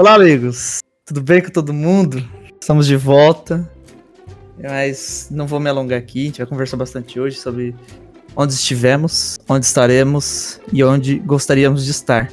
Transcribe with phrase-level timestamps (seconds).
[0.00, 0.78] Olá, amigos.
[1.04, 2.26] Tudo bem com todo mundo?
[2.58, 3.70] Estamos de volta.
[4.58, 6.20] Mas não vou me alongar aqui.
[6.20, 7.76] A gente vai conversar bastante hoje sobre
[8.34, 12.32] onde estivemos, onde estaremos e onde gostaríamos de estar.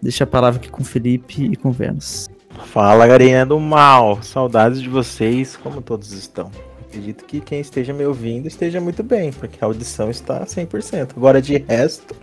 [0.00, 2.26] Deixa a palavra aqui com o Felipe e com o Vênus.
[2.72, 4.22] Fala, galerinha do mal.
[4.22, 6.50] Saudades de vocês, como todos estão.
[6.88, 11.10] Acredito que quem esteja me ouvindo esteja muito bem, porque a audição está 100%.
[11.14, 12.16] Agora, de resto,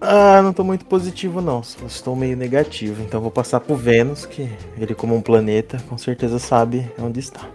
[0.00, 3.02] ah, não tô muito positivo não, só estou meio negativo.
[3.02, 7.48] Então vou passar pro Vênus, que ele como um planeta, com certeza sabe onde está.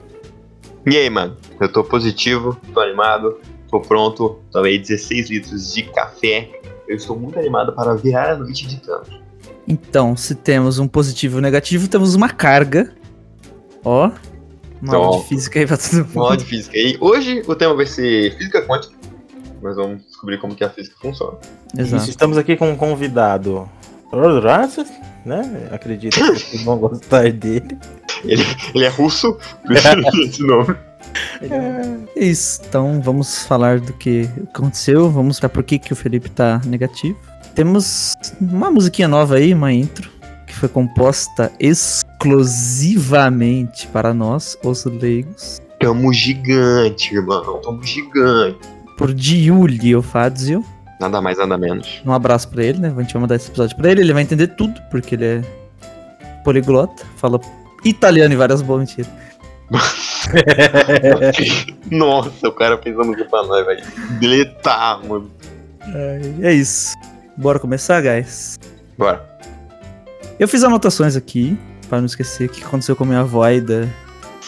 [0.86, 1.36] E aí, mano?
[1.59, 3.39] Eu tô positivo, tô animado,
[3.72, 6.52] tô pronto, tomei 16 litros de café.
[6.88, 9.20] Eu estou muito animado para virar a noite de tanto.
[9.67, 12.94] Então, se temos um positivo e um negativo, temos uma carga.
[13.84, 14.12] Ó,
[14.81, 16.08] uma aula Então, de física aí pra todo mundo.
[16.14, 16.78] Vamos lá de física.
[16.78, 18.94] E hoje o tema vai ser física quântica.
[19.66, 21.39] Nós vamos descobrir como que a física funciona.
[21.73, 22.11] Isso, Exato.
[22.11, 23.67] estamos aqui com um convidado.
[25.25, 25.69] Né?
[25.72, 27.75] Acredito que vocês vão gostar dele.
[28.23, 29.38] Ele, ele é russo,
[29.69, 30.75] isso tem esse nome.
[31.41, 32.59] É isso.
[32.67, 35.11] Então vamos falar do que aconteceu.
[35.11, 37.19] Vamos para por que, que o Felipe tá negativo.
[37.53, 40.09] Temos uma musiquinha nova aí, uma intro,
[40.47, 47.61] que foi composta exclusivamente para nós, os leigos, Tamo gigante, irmão.
[47.61, 48.75] Tamo gigante.
[48.97, 50.65] Por Giulio Fazio.
[50.99, 52.01] Nada mais, nada menos.
[52.05, 52.93] Um abraço pra ele, né?
[52.95, 54.01] A gente vai mandar esse episódio pra ele.
[54.01, 55.41] Ele vai entender tudo, porque ele é
[56.43, 57.39] poliglota, fala
[57.83, 59.11] italiano e várias boas mentiras.
[61.91, 63.83] Nossa, o cara fez a música pra nós, velho.
[64.19, 65.29] Deletar, mano.
[66.41, 66.95] É isso.
[67.35, 68.57] Bora começar, guys?
[68.97, 69.25] Bora.
[70.39, 71.57] Eu fiz anotações aqui,
[71.89, 73.89] para não esquecer o que aconteceu com a minha voida.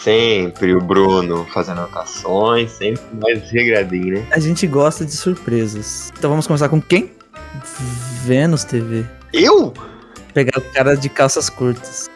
[0.02, 4.26] Sempre o Bruno fazendo anotações, sempre mais regradinho, né?
[4.30, 6.12] A gente gosta de surpresas.
[6.16, 7.10] Então vamos começar com quem?
[8.24, 9.04] Vênus TV.
[9.32, 9.74] Eu?
[10.32, 12.08] Pegar o cara de calças curtas.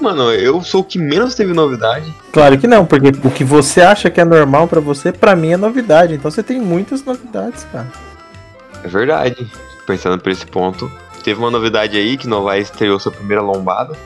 [0.00, 2.12] Mano, eu sou o que menos teve novidade.
[2.32, 5.52] Claro que não, porque o que você acha que é normal pra você, pra mim
[5.52, 6.14] é novidade.
[6.14, 7.86] Então você tem muitas novidades, cara.
[8.82, 9.46] É verdade.
[9.86, 10.90] Pensando por esse ponto.
[11.22, 13.96] Teve uma novidade aí que Novaes estreou sua primeira lombada.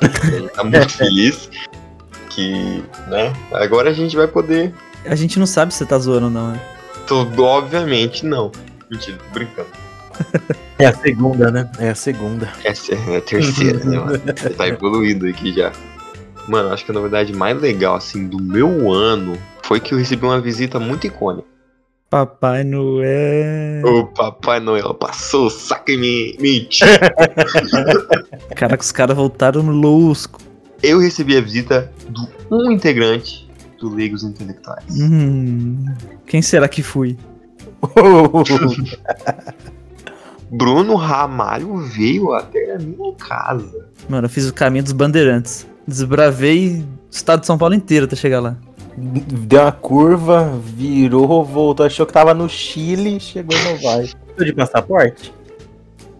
[0.32, 1.48] Ele tá muito feliz.
[2.36, 3.32] Que, né?
[3.50, 4.74] Agora a gente vai poder.
[5.06, 6.60] A gente não sabe se você tá zoando ou não, né?
[7.06, 8.52] Tudo, obviamente não.
[8.90, 9.68] Mentira, tô brincando.
[10.78, 11.70] É a segunda, né?
[11.78, 12.52] É a segunda.
[12.62, 14.18] Essa é a terceira, né, mano?
[14.58, 15.72] Tá evoluído aqui já.
[16.46, 20.26] Mano, acho que a novidade mais legal, assim, do meu ano foi que eu recebi
[20.26, 21.48] uma visita muito icônica.
[22.10, 23.86] Papai Noel.
[23.86, 26.36] O Papai Noel passou o saco em mim.
[26.38, 27.00] Mentira!
[28.54, 30.45] Caraca, os caras voltaram no lusco.
[30.82, 33.48] Eu recebi a visita do um integrante
[33.78, 34.84] do Leigos Intelectuais.
[34.90, 35.86] Hum,
[36.26, 37.16] quem será que fui?
[40.50, 43.88] Bruno Ramalho veio até a minha casa.
[44.08, 45.66] Mano, eu fiz o caminho dos bandeirantes.
[45.86, 48.56] Desbravei o estado de São Paulo inteiro até chegar lá.
[48.96, 54.08] Deu uma curva, virou, voltou, achou que tava no Chile, chegou no Vai.
[54.38, 55.34] de passaporte?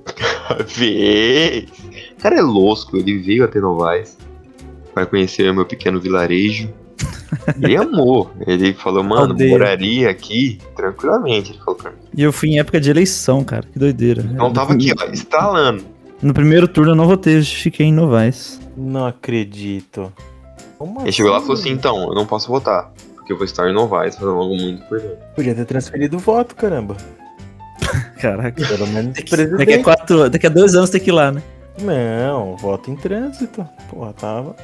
[0.77, 1.71] Vez!
[2.13, 4.17] O cara é losco, ele veio até Novaes
[4.97, 6.73] para conhecer o meu pequeno vilarejo.
[7.61, 8.31] Ele amou.
[8.47, 9.51] Ele falou, mano, Aldeia.
[9.51, 11.51] moraria aqui tranquilamente.
[11.53, 11.99] Ele falou pra mim.
[12.17, 13.67] E eu fui em época de eleição, cara.
[13.71, 14.23] Que doideira.
[14.23, 15.85] Não tava aqui, ó, instalando.
[16.23, 18.59] No primeiro turno eu não votei, eu fiquei em Novaes.
[18.75, 20.11] Não acredito.
[20.79, 22.91] Como Ele chegou lá e assim, falou assim, então, eu não posso votar.
[23.17, 25.19] Porque eu vou estar em Novaes fazendo algo muito importante.
[25.35, 26.97] Podia ter transferido o voto, caramba.
[28.19, 28.67] Caraca.
[28.67, 29.15] Pelo menos
[29.59, 31.43] Daqui a, quatro, daqui a dois anos tem que ir lá, né?
[31.79, 33.69] Não, voto em trânsito.
[33.91, 34.57] Porra, tava.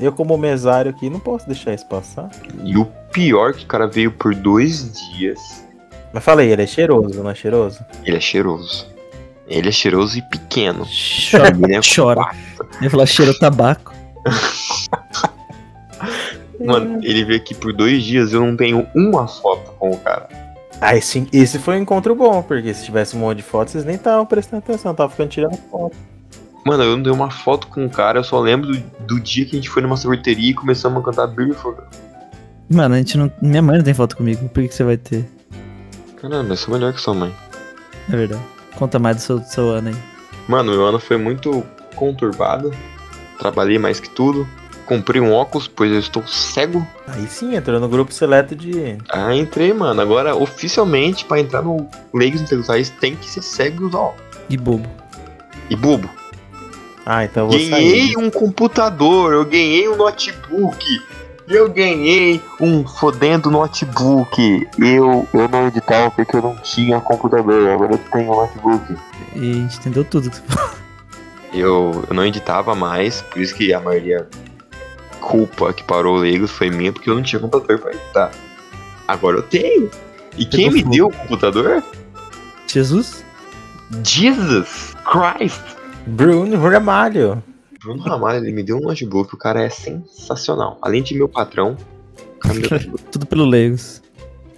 [0.00, 2.30] Eu, como mesário aqui, não posso deixar isso passar.
[2.64, 5.64] E o pior que o cara veio por dois dias.
[6.12, 7.84] Mas falei, ele é cheiroso, não é cheiroso?
[8.04, 8.86] Ele é cheiroso.
[9.46, 10.86] Ele é cheiroso e pequeno.
[11.30, 11.48] Chora.
[11.48, 12.30] Ele é Chora.
[12.58, 13.92] Eu ia falar cheiro tabaco.
[16.64, 20.28] Mano, ele veio aqui por dois dias, eu não tenho uma foto com o cara.
[20.80, 23.84] Ah, esse, esse foi um encontro bom, porque se tivesse um monte de fotos, vocês
[23.84, 25.96] nem estavam prestando atenção, tava ficando tirando foto.
[26.64, 29.44] Mano, eu não dei uma foto com o cara, eu só lembro do, do dia
[29.44, 31.76] que a gente foi numa sorveteria e começamos a cantar Beautiful.
[32.68, 33.32] Mano, a gente não.
[33.42, 34.48] Minha mãe não tem foto comigo.
[34.48, 35.28] Por que, que você vai ter?
[36.20, 37.34] Caramba, eu sou melhor que sua mãe.
[38.08, 38.42] É verdade.
[38.76, 39.96] Conta mais do seu, do seu ano aí.
[40.46, 41.64] Mano, meu ano foi muito
[41.96, 42.72] conturbado.
[43.38, 44.46] Trabalhei mais que tudo.
[44.86, 46.86] Comprei um óculos, pois eu estou cego.
[47.08, 48.98] Aí sim, entrou no grupo seleto de.
[49.08, 50.00] Ah, entrei, mano.
[50.00, 54.24] Agora, oficialmente, pra entrar no Leigos Intelectuais, tem que ser cego e usar óculos.
[54.48, 54.88] E bobo.
[55.68, 56.19] E bobo.
[57.04, 58.16] Ah, então eu vou Ganhei sair.
[58.16, 60.84] um computador, eu ganhei um notebook.
[61.48, 64.68] Eu ganhei um fodendo notebook.
[64.78, 67.68] Eu, eu não editava porque eu não tinha computador.
[67.68, 68.96] Agora eu tenho um notebook.
[69.34, 70.70] E a gente entendeu tudo que você falou.
[71.52, 74.28] Eu, eu não editava mais, por isso que a maioria
[75.20, 78.30] culpa que parou o Legos foi minha, porque eu não tinha computador pra editar.
[79.08, 79.90] Agora eu tenho.
[80.38, 80.94] E quem me fogo.
[80.94, 81.82] deu o computador?
[82.68, 83.24] Jesus?
[84.04, 85.60] Jesus Christ!
[86.10, 87.42] Bruno Ramalho.
[87.82, 90.78] Bruno Ramalho, ele me deu um notebook, o cara é sensacional.
[90.82, 91.76] Além de meu patrão,
[92.36, 93.04] o cara me deu notebook.
[93.10, 94.02] Tudo pelo Legos.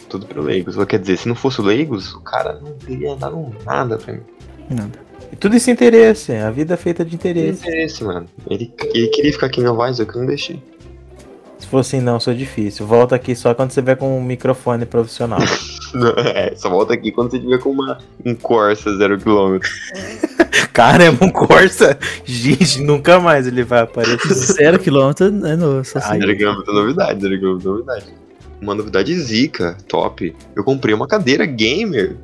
[0.08, 0.76] tudo pelo Legos.
[0.86, 4.22] Quer dizer, se não fosse o Legos, o cara não teria dado nada pra mim.
[4.70, 4.90] Não.
[5.30, 6.32] E tudo esse interesse.
[6.32, 7.62] A vida é feita de interesse.
[7.62, 8.26] interesse, mano.
[8.50, 10.62] Ele, ele queria ficar aqui em Novaes, eu que não deixei.
[11.72, 12.86] Se fosse não, sou difícil.
[12.86, 15.38] Volta aqui só quando você vier com um microfone profissional.
[16.34, 17.96] é, só volta aqui quando você tiver com uma,
[18.26, 19.70] um Corsa zero quilômetro.
[20.74, 21.98] Caramba, um Corsa.
[22.26, 24.18] Gente, nunca mais ele vai aparecer.
[24.52, 26.10] Zero quilômetro é no só assim.
[26.10, 26.18] Ai.
[26.18, 28.06] Zero quilômetro é novidade, zero quilômetro é novidade.
[28.60, 30.36] Uma novidade zica, top.
[30.54, 32.16] Eu comprei uma cadeira gamer.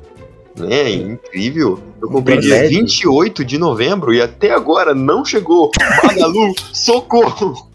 [0.59, 1.81] Né, incrível.
[2.01, 2.75] Eu comprei dia LED.
[2.79, 5.71] 28 de novembro e até agora não chegou.
[6.03, 7.69] Magalu, socorro!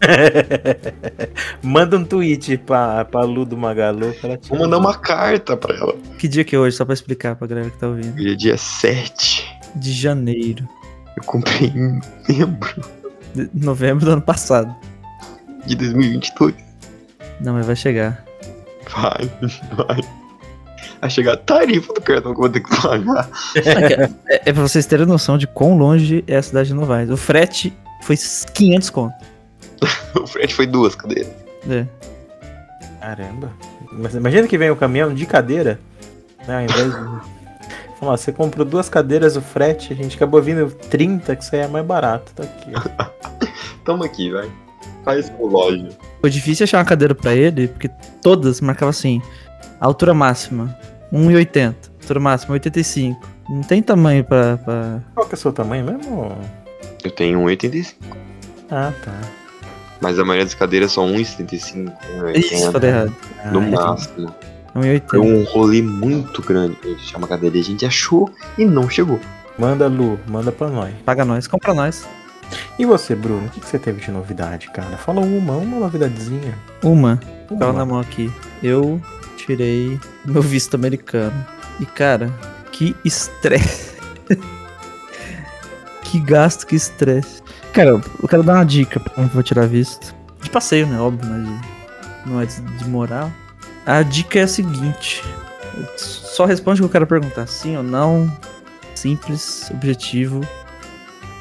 [1.63, 4.11] Manda um tweet pra, pra Lu do Magalu.
[4.13, 5.95] te- Vou mandar uma carta pra ela.
[6.17, 6.75] Que dia que é hoje?
[6.77, 8.15] Só pra explicar pra galera que tá ouvindo.
[8.15, 9.45] Hoje é dia 7.
[9.75, 10.67] De janeiro.
[11.17, 12.81] Eu comprei em novembro
[13.33, 14.73] De novembro do ano passado.
[15.65, 16.53] de 2022.
[17.41, 18.23] Não, mas vai chegar.
[18.95, 19.29] Vai,
[19.75, 19.97] vai.
[21.05, 23.29] Vai chegar a tarifa do cartão que eu vou ter que pagar.
[24.27, 27.11] É, é pra vocês terem noção de quão longe é a cidade de Novaes.
[27.11, 27.71] O frete
[28.01, 28.17] foi
[28.53, 29.13] 500 conto.
[30.19, 31.31] O frete foi duas cadeiras.
[31.69, 31.85] É.
[32.99, 33.51] Caramba.
[33.91, 35.79] Mas imagina que vem o caminhão de cadeira.
[36.47, 37.99] Né, ao invés de.
[37.99, 41.61] Fala, você comprou duas cadeiras, o frete, a gente acabou vindo 30, que isso aí
[41.61, 42.31] é mais barato.
[42.33, 43.05] Tá aqui, ó.
[43.85, 44.49] Tamo aqui, vai.
[45.03, 45.89] Faz com loja.
[46.19, 47.89] Foi difícil achar uma cadeira pra ele, porque
[48.23, 49.21] todas marcavam assim:
[49.79, 50.75] altura máxima
[51.13, 53.27] 1,80, altura máxima 85.
[53.49, 54.57] Não tem tamanho pra.
[54.57, 54.99] pra...
[55.13, 56.35] Qual que é o seu tamanho mesmo?
[57.03, 57.93] Eu tenho 1,85.
[58.71, 59.13] Ah, tá.
[60.01, 61.91] Mas a maioria das cadeiras são 1,75,
[62.35, 62.71] Ixi, 1,80.
[62.71, 63.15] falei errado.
[63.43, 63.69] Ah, No é.
[63.69, 64.35] máximo.
[64.73, 64.81] Foi
[65.19, 65.21] 1,80.
[65.21, 67.55] um rolê muito grande pra gente uma cadeira.
[67.57, 69.19] E a gente achou e não chegou.
[69.57, 70.93] Manda, Lu, manda pra nós.
[71.05, 72.05] Paga nós, compra nós.
[72.77, 74.97] E você, Bruno, o que, que você teve de novidade, cara?
[74.97, 76.53] Fala uma, uma novidadezinha.
[76.83, 77.19] Uma,
[77.49, 77.57] Uma.
[77.59, 78.29] Tava na mão aqui.
[78.61, 79.01] Eu
[79.37, 81.45] tirei meu visto americano.
[81.79, 82.31] E, cara,
[82.71, 83.95] que estresse.
[86.03, 87.41] que gasto, que estresse.
[87.73, 90.15] Cara, eu quero dar uma dica pra quem for tirar visto.
[90.41, 90.99] De passeio, né?
[90.99, 91.29] Óbvio?
[91.29, 91.75] De-
[92.29, 93.31] não é de, de moral.
[93.85, 95.23] A dica é a seguinte.
[95.97, 97.47] Só responde o que eu quero perguntar.
[97.47, 98.31] Sim ou não.
[98.95, 100.41] Simples, objetivo.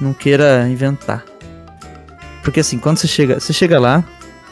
[0.01, 1.25] Não queira inventar.
[2.43, 4.05] Porque assim, quando você chega, você chega lá,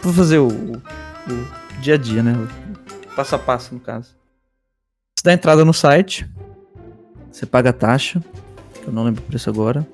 [0.03, 0.77] vou fazer o, o-
[1.29, 2.33] o dia a dia, né?
[2.33, 4.11] O passo a passo, no caso.
[5.23, 6.29] Você dá entrada no site,
[7.31, 8.21] você paga a taxa,
[8.75, 9.87] que eu não lembro o preço agora,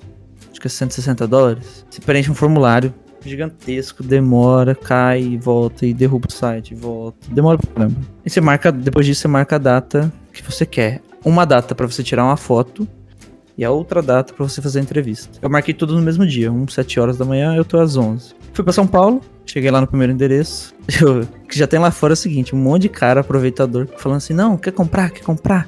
[0.49, 1.85] acho que é 160 dólares.
[1.87, 2.91] Você preenche um formulário
[3.23, 7.31] gigantesco, demora, cai e volta, e derruba o site, volta.
[7.31, 8.01] Demora pra caramba.
[8.25, 10.99] E você marca, depois disso, você marca a data que você quer.
[11.23, 12.87] Uma data pra você tirar uma foto
[13.59, 15.37] e a outra data pra você fazer a entrevista.
[15.41, 18.33] Eu marquei tudo no mesmo dia, um 7 horas da manhã, eu tô às 11.
[18.53, 20.73] Fui pra São Paulo, cheguei lá no primeiro endereço.
[21.01, 24.17] Eu- que já tem lá fora é o seguinte, um monte de cara aproveitador falando
[24.17, 25.67] assim: "Não, quer comprar, quer comprar?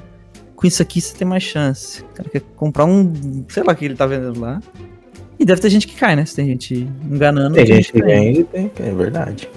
[0.56, 2.00] Com isso aqui você tem mais chance".
[2.02, 4.60] O cara quer comprar um, sei lá o que ele tá vendendo lá.
[5.38, 6.24] E deve ter gente que cai, né?
[6.24, 8.08] Se tem gente enganando, Tem gente que cai.
[8.08, 9.48] vende e tem, é verdade.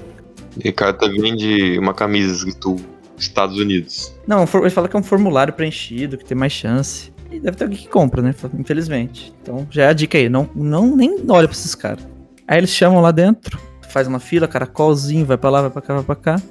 [0.64, 2.76] E o cara tá vende uma camisa escrito
[3.18, 4.14] Estados Unidos.
[4.28, 7.14] Não, ele fala que é um formulário preenchido, que tem mais chance.
[7.36, 8.34] E deve ter alguém que compra, né?
[8.58, 9.34] Infelizmente.
[9.42, 10.30] Então já é a dica aí.
[10.30, 12.08] Não, não nem olha pra esses caras.
[12.48, 15.96] Aí eles chamam lá dentro, faz uma fila, caracolzinho, vai pra lá, vai pra cá,
[15.96, 16.42] vai pra cá.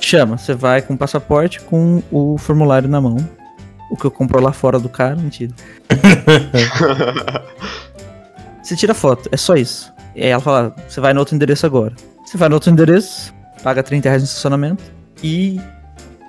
[0.00, 3.16] Chama, você vai com o passaporte com o formulário na mão.
[3.90, 5.52] O que eu comprou lá fora do cara, mentira.
[8.62, 9.92] Você tira foto, é só isso.
[10.16, 11.94] E aí ela fala, você vai no outro endereço agora.
[12.24, 13.32] Você vai no outro endereço,
[13.62, 14.82] paga 30 reais no estacionamento
[15.22, 15.60] e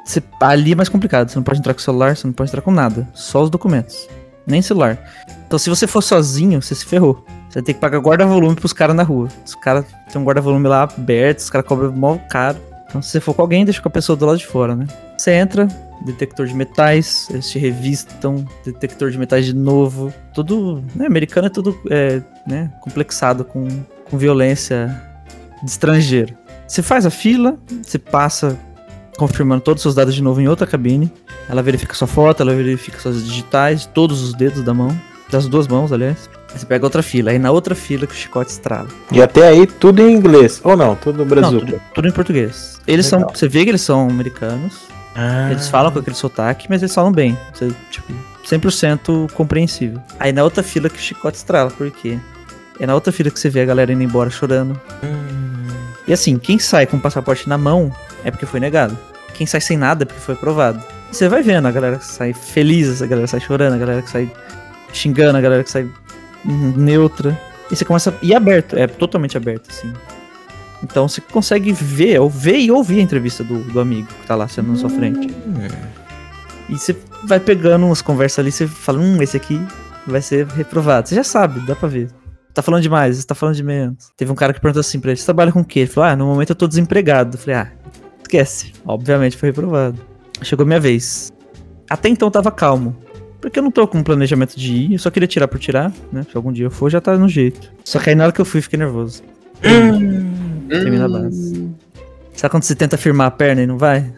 [0.08, 1.30] você, ali é mais complicado.
[1.30, 3.08] Você não pode entrar com o celular, você não pode entrar com nada.
[3.14, 4.08] Só os documentos.
[4.46, 4.98] Nem celular.
[5.46, 7.26] Então se você for sozinho, você se ferrou.
[7.50, 9.28] Você ter que pagar guarda-volume pros caras na rua.
[9.46, 12.58] Os caras tem um guarda-volume lá aberto, os caras cobram mó caro.
[12.88, 14.88] Então se você for com alguém, deixa com a pessoa do lado de fora, né?
[15.18, 15.68] Você entra,
[16.06, 20.14] detector de metais, eles te revistam, detector de metais de novo.
[20.34, 21.06] Tudo, né?
[21.06, 22.72] Americano é tudo, é, né?
[22.82, 23.68] Complexado com,
[24.10, 25.02] com violência
[25.62, 26.34] de estrangeiro.
[26.68, 28.58] Você faz a fila, você passa
[29.18, 31.12] confirmando todos os seus dados de novo em outra cabine.
[31.50, 34.96] Ela verifica sua foto, ela verifica suas digitais, todos os dedos da mão,
[35.30, 36.30] das duas mãos, aliás.
[36.54, 38.88] Aí você pega outra fila, aí na outra fila que o chicote estrala.
[39.12, 40.62] E até aí tudo em inglês.
[40.64, 42.80] Ou não, tudo no tudo, tudo em português.
[42.88, 43.28] Eles Legal.
[43.28, 46.94] são, você vê que eles são americanos, Ah, eles falam com aquele sotaque, mas eles
[46.94, 47.38] falam bem.
[47.54, 48.14] Você, tipo,
[48.46, 50.00] 100% compreensível.
[50.20, 52.18] Aí na outra fila que o chicote estrala, por quê?
[52.80, 54.80] É na outra fila que você vê a galera indo embora chorando.
[56.08, 57.92] E assim, quem sai com o passaporte na mão
[58.28, 58.98] é porque foi negado.
[59.34, 60.84] Quem sai sem nada é porque foi aprovado.
[61.12, 63.78] E você vai vendo a galera que sai feliz, a galera que sai chorando, a
[63.78, 64.30] galera que sai
[64.92, 65.90] xingando, a galera que sai
[66.46, 67.40] neutra.
[67.72, 68.14] E você começa.
[68.22, 69.94] E é aberto, é totalmente aberto, assim.
[70.84, 74.36] Então você consegue ver, ou ver e ouvir a entrevista do, do amigo que tá
[74.36, 75.34] lá sendo na sua frente.
[76.70, 79.60] E você vai pegando umas conversas ali, você fala, hum, esse aqui
[80.06, 81.08] vai ser reprovado.
[81.08, 82.10] Você já sabe, dá pra ver.
[82.54, 84.12] Tá falando demais, você tá falando de menos.
[84.18, 85.82] Teve um cara que perguntou assim pra ele, você trabalha com o quê?
[85.82, 87.36] Ele falou, ah, no momento eu tô desempregado.
[87.36, 87.72] Eu falei, ah,
[88.28, 88.74] esquece.
[88.86, 90.00] Obviamente foi reprovado.
[90.42, 91.32] Chegou minha vez.
[91.90, 92.96] Até então tava calmo.
[93.40, 96.26] Porque eu não tô com planejamento de ir, eu só queria tirar por tirar, né?
[96.30, 97.72] Se algum dia eu for, já tá no jeito.
[97.84, 99.24] Só que aí na hora que eu fui, fiquei nervoso.
[100.70, 101.70] Termina a base.
[102.34, 104.12] Sabe quando você tenta firmar a perna e não vai?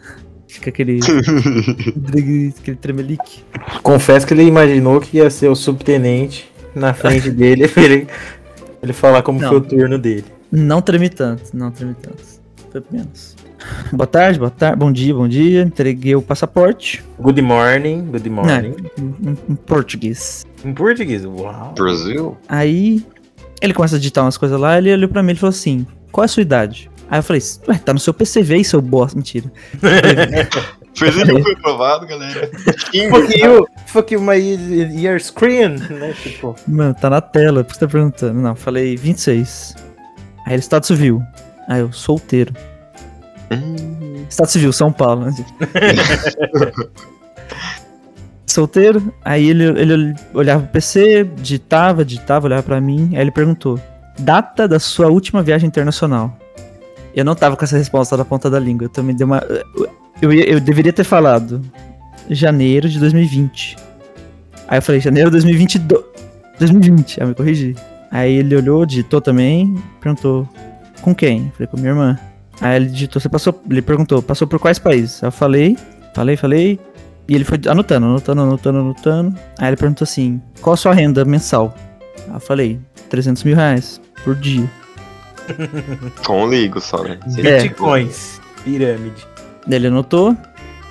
[0.48, 1.00] Fica aquele.
[2.58, 3.44] aquele tremelique.
[3.82, 8.06] Confesso que ele imaginou que ia ser o subtenente na frente dele pra ele,
[8.82, 9.48] ele falar como Não.
[9.48, 10.24] foi o turno dele.
[10.50, 12.22] Não treme tanto, não treme tanto.
[12.72, 13.36] Foi menos.
[13.92, 15.62] Boa tarde, boa tarde, bom dia, bom dia.
[15.62, 17.04] Entreguei o passaporte.
[17.20, 18.74] Good morning, good morning.
[18.98, 20.46] Em, em português.
[20.64, 21.74] Em português, uau.
[21.74, 22.36] Brasil?
[22.48, 23.04] Aí
[23.60, 26.24] ele começa a digitar umas coisas lá, ele olhou pra mim e falou assim: Qual
[26.24, 26.90] é a sua idade?
[27.10, 29.16] Aí eu falei, ué, tá no seu PCV aí, seu bosta.
[29.16, 29.52] Mentira.
[30.94, 32.50] Fez ele foi aprovado, galera.
[32.52, 36.12] Fuck you, fuck you, my your screen, né?
[36.22, 38.34] Tipo, Mano, tá na tela, por que você tá perguntando?
[38.34, 39.74] Não, falei 26.
[40.46, 41.22] Aí ele, Estado Civil.
[41.68, 42.52] Aí eu, solteiro.
[43.50, 45.26] Hum, Estado Civil, São Paulo.
[45.26, 45.34] né?
[48.46, 53.80] Solteiro, aí ele, ele olhava pro PC, digitava, digitava, olhava pra mim, aí ele perguntou:
[54.18, 56.36] Data da sua última viagem internacional?
[57.14, 59.42] Eu não tava com essa resposta na ponta da língua, então me deu uma.
[60.20, 61.60] Eu, eu deveria ter falado
[62.28, 63.76] janeiro de 2020.
[64.68, 66.04] Aí eu falei, janeiro de 2022.
[66.58, 67.74] 2020, aí eu me corrigi.
[68.10, 70.48] Aí ele olhou, digitou também, perguntou:
[71.02, 71.46] Com quem?
[71.46, 72.18] Eu falei, com minha irmã.
[72.60, 73.60] Aí ele digitou, você passou.
[73.68, 75.22] Ele perguntou, passou por quais países?
[75.22, 75.78] Aí eu falei,
[76.14, 76.80] falei, falei.
[77.28, 79.38] E ele foi anotando, anotando, anotando, anotando.
[79.58, 81.74] Aí ele perguntou assim: qual a sua renda mensal?
[82.28, 84.68] Aí eu falei, 300 mil reais por dia.
[86.26, 87.18] com ligo só, né?
[87.38, 87.62] É.
[87.62, 89.26] bitcoins, pirâmide.
[89.66, 90.36] Daí ele anotou.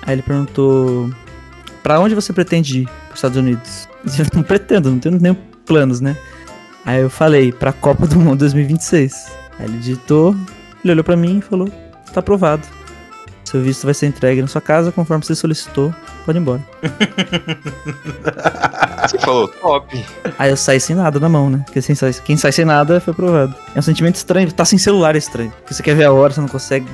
[0.02, 1.10] Aí ele perguntou:
[1.82, 2.86] Pra onde você pretende ir?
[2.86, 3.88] Para Estados Unidos?
[4.18, 5.34] Eu não pretendo, não tenho nem
[5.66, 6.16] planos, né?
[6.84, 9.30] Aí eu falei: Pra Copa do Mundo 2026.
[9.58, 10.34] Aí ele digitou,
[10.84, 11.68] ele olhou pra mim e falou:
[12.12, 12.66] Tá aprovado.
[13.44, 15.92] Seu visto vai ser entregue na sua casa conforme você solicitou.
[16.24, 16.60] Pode ir embora.
[19.08, 20.06] Você falou, top.
[20.38, 21.62] Aí eu saí sem nada na mão, né?
[21.64, 23.54] Porque quem sai, quem sai sem nada foi aprovado.
[23.74, 24.52] É um sentimento estranho.
[24.52, 25.50] Tá sem celular é estranho.
[25.50, 26.86] Porque você quer ver a hora, você não consegue.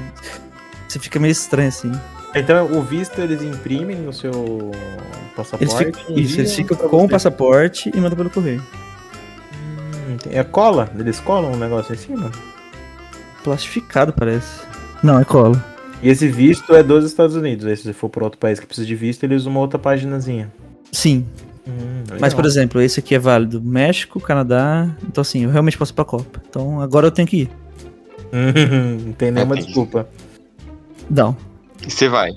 [0.89, 1.93] Você fica meio estranho assim.
[2.35, 4.71] Então o visto eles imprimem no seu
[5.35, 5.65] passaporte.
[5.65, 8.63] Eles ficam, e isso, eles ficam com o passaporte e mandam pelo correio.
[9.53, 10.89] Hum, É cola?
[10.99, 12.31] Eles colam um negócio em cima?
[13.47, 14.63] Plastificado, parece.
[15.05, 15.65] Não, é cola.
[16.03, 17.65] E esse visto é dos Estados Unidos.
[17.65, 19.79] Aí se você for para outro país que precisa de visto, eles usam uma outra
[19.79, 20.53] paginazinha.
[20.91, 21.25] Sim.
[21.65, 24.91] Hum, Mas, por exemplo, esse aqui é válido México, Canadá.
[25.07, 26.43] Então, assim, eu realmente posso ir pra Copa.
[26.51, 27.51] Então, agora eu tenho que ir.
[29.07, 29.67] Não tem nenhuma Entendi.
[29.69, 30.09] desculpa.
[31.09, 31.37] Não.
[31.87, 32.33] E você vai.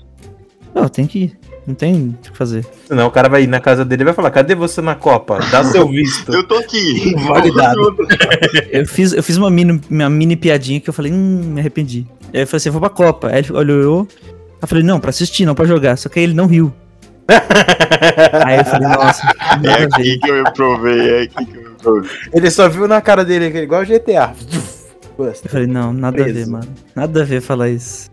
[0.72, 1.38] Não, eu tenho que ir.
[1.66, 2.66] Não tem o que fazer.
[2.88, 5.38] Senão o cara vai ir na casa dele e vai falar: cadê você na Copa?
[5.50, 6.32] Dá seu visto.
[6.32, 7.14] Eu tô aqui.
[7.26, 7.96] Validado.
[8.72, 12.06] Eu fiz, eu fiz uma, mini, uma mini piadinha que eu falei, hum, me arrependi.
[12.32, 13.28] Aí eu falei assim, eu vou pra Copa.
[13.28, 14.06] Aí ele olhou.
[14.62, 15.96] Eu falei, não, pra assistir, não pra jogar.
[15.96, 16.72] Só que aí ele não riu.
[18.44, 19.84] Aí eu falei, nossa, É nada a ver.
[19.94, 22.10] aqui que eu me provei, é aqui que eu me provei.
[22.32, 24.32] Ele só viu na cara dele, igual GTA.
[25.18, 26.50] Eu falei, não, nada a ver, Preso.
[26.50, 26.68] mano.
[26.94, 28.09] Nada a ver falar isso.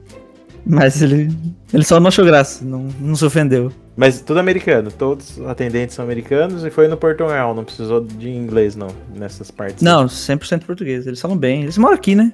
[0.69, 1.33] Mas ele.
[1.74, 3.71] Ele só não achou graça, não, não se ofendeu.
[3.95, 8.29] Mas tudo americano, todos os atendentes são americanos e foi no portunhol, não precisou de
[8.29, 9.81] inglês não, nessas partes.
[9.81, 11.07] Não, 100% português.
[11.07, 11.63] Eles falam bem.
[11.63, 12.31] Eles moram aqui, né?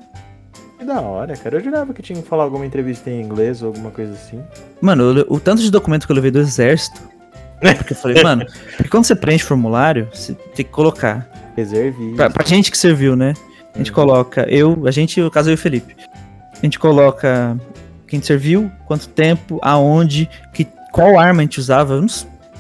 [0.77, 1.57] Que da hora, cara.
[1.57, 4.41] Eu jurava que tinha que falar alguma entrevista em inglês ou alguma coisa assim.
[4.81, 6.99] Mano, eu- o tanto de documento que eu levei do exército.
[7.77, 11.29] Porque eu falei, mano, porque quando você preenche formulário, você tem que colocar.
[11.55, 12.15] Reserve.
[12.15, 13.33] Pra, pra gente que serviu, né?
[13.73, 14.45] A gente coloca.
[14.49, 15.95] Eu, a gente, no caso eu e o Felipe.
[16.53, 17.57] A gente coloca
[18.13, 21.96] quem serviu, quanto tempo, aonde, que, qual arma a gente usava.
[21.96, 22.08] Eu não,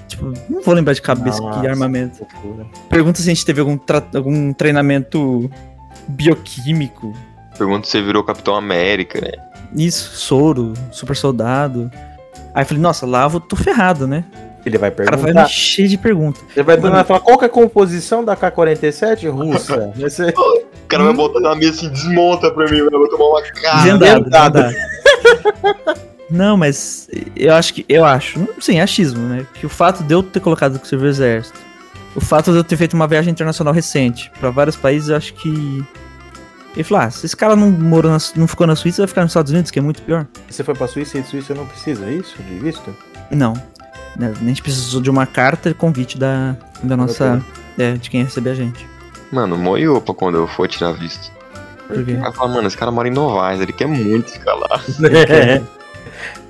[0.07, 2.25] tipo, não vou lembrar de cabeça que Nossa, armamento.
[2.41, 2.65] loucura.
[2.89, 3.77] Pergunta se a gente teve algum,
[4.15, 5.47] algum treinamento
[6.07, 7.13] bioquímico.
[7.55, 9.31] Pergunta se você virou Capitão América, né?
[9.75, 11.91] Isso, soro, super soldado.
[12.55, 14.23] Aí eu falei, nossa, lá eu vou- tô ferrado, né?
[14.65, 15.45] Ele vai O cara vai perguntar.
[15.45, 16.39] encher de pergunta.
[16.55, 19.91] Ele vai perguntar, falar qual que é a composição da K-47 russa?
[19.97, 23.25] Vai ser- O cara vai botar na mesa assim, desmonta pra mim, eu vou tomar
[23.25, 23.83] uma cara.
[23.83, 24.59] Vendado.
[26.29, 27.85] Não, mas eu acho que.
[27.87, 28.39] Eu acho.
[28.39, 29.45] não- Sim, é achismo, né?
[29.53, 31.59] Que o fato de eu ter colocado o exército,
[32.15, 35.33] o fato de eu ter feito uma viagem internacional recente pra vários países, eu acho
[35.35, 35.83] que.
[36.75, 39.21] Ele falou: ah, se esse cara não morou na, não ficou na Suíça, vai ficar
[39.21, 40.25] nos Estados Unidos, que é muito pior.
[40.49, 42.35] Você foi pra Suíça e de Suíça não precisa, é isso?
[42.41, 42.95] De visto?
[43.29, 43.53] Não.
[44.17, 47.43] Né, A gente precisou de uma carta de convite da, da nossa.
[47.77, 48.87] É, de quem receber a gente.
[49.31, 51.31] Mano, moiou pra quando eu for tirar visto.
[51.87, 52.19] Por quê?
[52.23, 54.81] Aí fala, mano, esse cara mora em Novaes, ele quer muito ficar lá.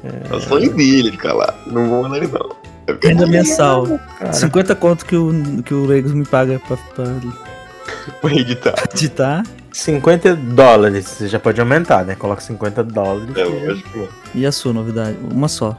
[0.03, 0.29] É.
[0.29, 1.53] É o sonho dele ficar lá.
[1.65, 2.49] Não vou mandar ele não.
[2.85, 3.87] Eu quero Renda mensal.
[4.19, 7.05] Cara, 50 conto que o, que o Legos me paga pra, pra
[8.21, 8.75] pra editar.
[8.93, 9.43] editar.
[9.71, 12.15] 50 dólares, você já pode aumentar, né?
[12.15, 13.35] Coloca 50 dólares.
[13.35, 14.09] É, lógico.
[14.35, 15.17] E a sua novidade?
[15.31, 15.75] Uma só.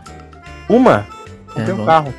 [0.68, 1.06] Uma?
[1.56, 1.86] É, Comprei um lógico.
[1.86, 2.14] carro.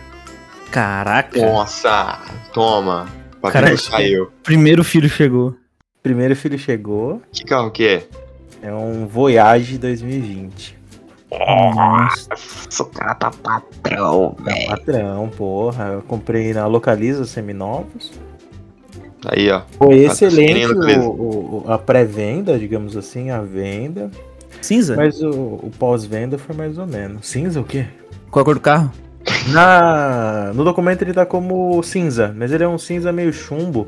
[0.71, 1.39] Caraca.
[1.45, 2.19] Nossa,
[2.53, 3.07] toma.
[3.53, 4.31] Ver saiu.
[4.43, 5.55] Primeiro filho chegou.
[6.01, 7.21] Primeiro filho chegou.
[7.31, 8.07] Que carro que é?
[8.61, 10.75] É um Voyage 2020.
[11.31, 12.29] Nossa.
[12.29, 14.67] Nossa, o cara tá patrão, velho.
[14.67, 15.85] Patrão, porra.
[15.93, 18.11] Eu comprei na Localiza Seminovos.
[19.27, 19.61] Aí, ó.
[19.77, 24.09] Foi Patrocínio excelente o- o- a pré-venda, digamos assim, a venda.
[24.61, 24.95] Cinza?
[24.95, 27.27] Mas o, o pós-venda foi mais ou menos.
[27.27, 27.85] Cinza o quê?
[28.31, 28.91] Qual a cor do carro?
[29.49, 33.87] Na, no documento ele tá como cinza, mas ele é um cinza meio chumbo,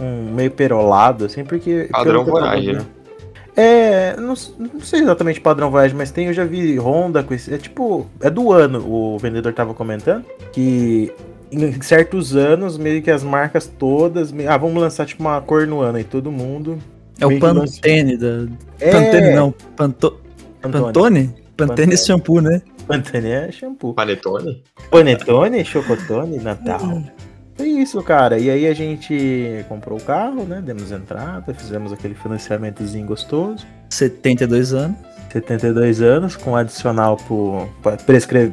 [0.00, 1.88] um meio perolado, assim, porque.
[1.90, 2.84] Padrão Voyage, né?
[3.54, 7.52] É, não, não sei exatamente padrão Voyage, mas tem, eu já vi Honda com esse.
[7.52, 11.12] É tipo, é do ano, o vendedor tava comentando, que
[11.50, 14.32] em certos anos, meio que as marcas todas.
[14.48, 16.78] ah, vamos lançar tipo uma cor no ano aí, todo mundo.
[17.20, 18.46] É o que lança- Pantene da.
[18.80, 19.54] É, Pantene não.
[19.76, 20.18] Panto...
[20.62, 21.26] Pantone?
[21.54, 21.94] Pantene Pantene.
[21.94, 22.62] é shampoo, né?
[22.86, 23.94] Pantene é shampoo.
[23.94, 24.62] Panetone?
[24.90, 27.02] Panetone, chocotone, Natal.
[27.58, 28.38] É isso, cara.
[28.38, 30.62] E aí a gente comprou o carro, né?
[30.64, 33.66] Demos entrada, fizemos aquele financiamentozinho gostoso.
[33.90, 34.96] 72 anos.
[35.32, 37.16] 72 anos, com adicional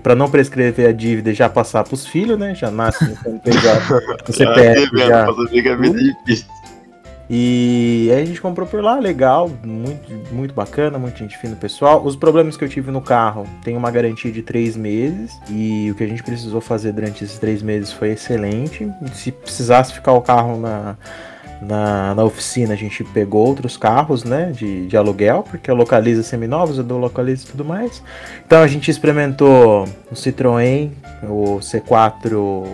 [0.02, 2.56] pra não prescrever a dívida e já passar pros filhos, né?
[2.56, 5.24] Já nasce no CNPJ, no CPF Ah, já.
[5.26, 6.48] Pra saber que a vida é difícil.
[7.30, 12.04] E aí a gente comprou por lá, legal, muito, muito bacana, muita gente fina pessoal.
[12.04, 15.96] Os problemas que eu tive no carro tem uma garantia de três meses e o
[15.96, 18.92] que a gente precisou fazer durante esses três meses foi excelente.
[19.13, 20.98] Se precisasse ficar o carro na,
[21.62, 26.80] na, na oficina, a gente pegou outros carros, né, de, de aluguel, porque Localiza seminovos,
[26.80, 28.02] eu dou Localiza e tudo mais.
[28.46, 30.89] Então a gente experimentou o Citroën,
[31.24, 32.65] o C4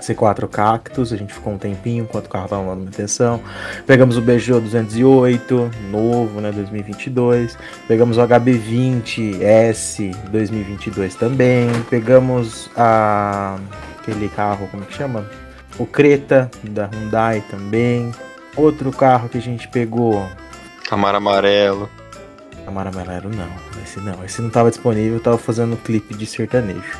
[0.00, 3.40] C4 Cactus, a gente ficou um tempinho enquanto o carro estava na manutenção.
[3.86, 7.56] Pegamos o Peugeot 208, novo, né, 2022.
[7.88, 11.68] Pegamos o HB20S 2022 também.
[11.88, 13.58] Pegamos a
[13.98, 15.28] aquele carro, como que chama?
[15.78, 18.12] O Creta da Hyundai também.
[18.56, 20.26] Outro carro que a gente pegou,
[20.88, 21.90] Camaro amarelo.
[22.64, 23.48] Camaro Amarelo não,
[23.82, 26.98] esse não, esse não estava disponível, eu tava fazendo clipe de sertanejo.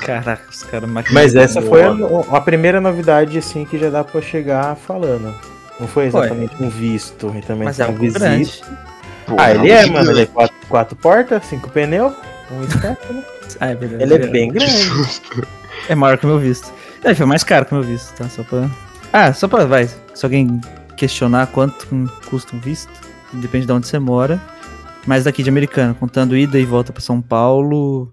[0.00, 1.92] Caraca, os caras Mas essa foi a,
[2.32, 5.34] a primeira novidade, assim, que já dá pra chegar falando.
[5.78, 8.18] Não foi exatamente um visto, e também Mas é um uma visita.
[8.18, 8.62] grande.
[9.26, 9.92] Pô, Ah, ele é, gigante.
[9.92, 10.10] mano.
[10.10, 12.14] Ele é quatro, quatro portas, cinco pneus,
[12.50, 13.22] um escape, né?
[13.60, 14.02] Ah, é verdade.
[14.02, 14.90] Ele é bem grande.
[15.88, 16.72] É maior que o meu visto.
[17.04, 18.28] É, foi mais caro que o meu visto, tá?
[18.28, 18.68] Só pra.
[19.12, 19.66] Ah, só pra.
[19.66, 19.88] Vai.
[20.14, 20.60] Se alguém
[20.96, 21.86] questionar quanto
[22.28, 22.90] custa um visto,
[23.34, 24.40] depende de onde você mora.
[25.06, 28.12] Mas daqui de americano, contando ida e volta pra São Paulo,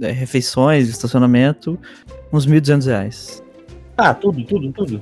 [0.00, 1.78] é, refeições, estacionamento,
[2.32, 3.42] uns 1.200 reais.
[3.96, 5.00] Ah, tudo, tudo, tudo.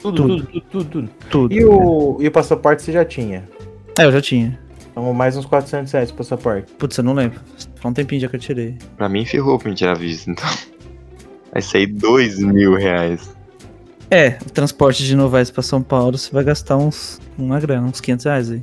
[0.00, 0.36] Tudo, Tudo.
[0.46, 1.52] tudo, tudo, tudo, tudo.
[1.54, 3.48] E o, e o passaporte você já tinha?
[3.98, 4.56] É, eu já tinha.
[4.92, 6.72] Então, mais uns 400 reais o passaporte.
[6.74, 7.40] Putz, eu não lembro.
[7.74, 8.76] Faz um tempinho já que eu tirei.
[8.96, 10.48] Pra mim ferrou pra me tirar visto, então.
[11.52, 13.34] Vai sair dois mil reais.
[14.10, 17.20] É, o transporte de Novaes pra São Paulo, você vai gastar uns.
[17.36, 18.62] Uma grana, uns 500 reais aí.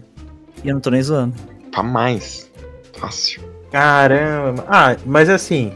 [0.64, 1.34] E eu não tô nem zoando.
[1.72, 2.50] Pra mais.
[2.94, 3.42] Fácil.
[3.76, 4.64] Caramba.
[4.70, 5.74] Ah, mas assim,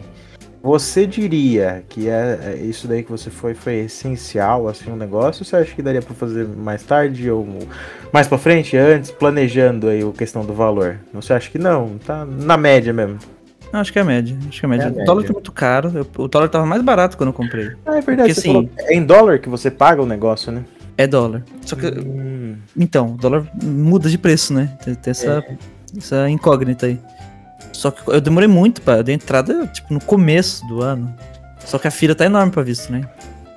[0.63, 5.41] você diria que é, é isso daí que você foi foi essencial, assim, um negócio?
[5.41, 7.45] Ou você acha que daria pra fazer mais tarde ou
[8.13, 10.97] mais pra frente, antes, planejando aí a questão do valor?
[11.13, 11.97] Você acha que não?
[12.05, 13.17] Tá na média mesmo.
[13.73, 14.37] Não, acho que é a média.
[14.47, 14.83] Acho que é a média.
[14.83, 15.27] É a o dólar média.
[15.27, 15.91] tá muito caro.
[15.93, 17.71] eu- o dólar tava mais barato quando eu comprei.
[17.85, 18.29] Ah, é verdade.
[18.29, 20.63] Porque, você assim, falou- é em dólar que você paga o negócio, né?
[20.97, 21.43] É dólar.
[21.65, 21.85] Só que.
[21.85, 24.77] Hum, Então, o dólar muda de preço, né?
[24.85, 25.43] Tem, tem essa,
[25.97, 26.97] essa incógnita aí.
[27.71, 28.97] Só que eu demorei muito pra.
[28.97, 31.13] Eu dei entrada, tipo, no começo do ano.
[31.65, 33.01] Só que a fila tá enorme pra visto, né?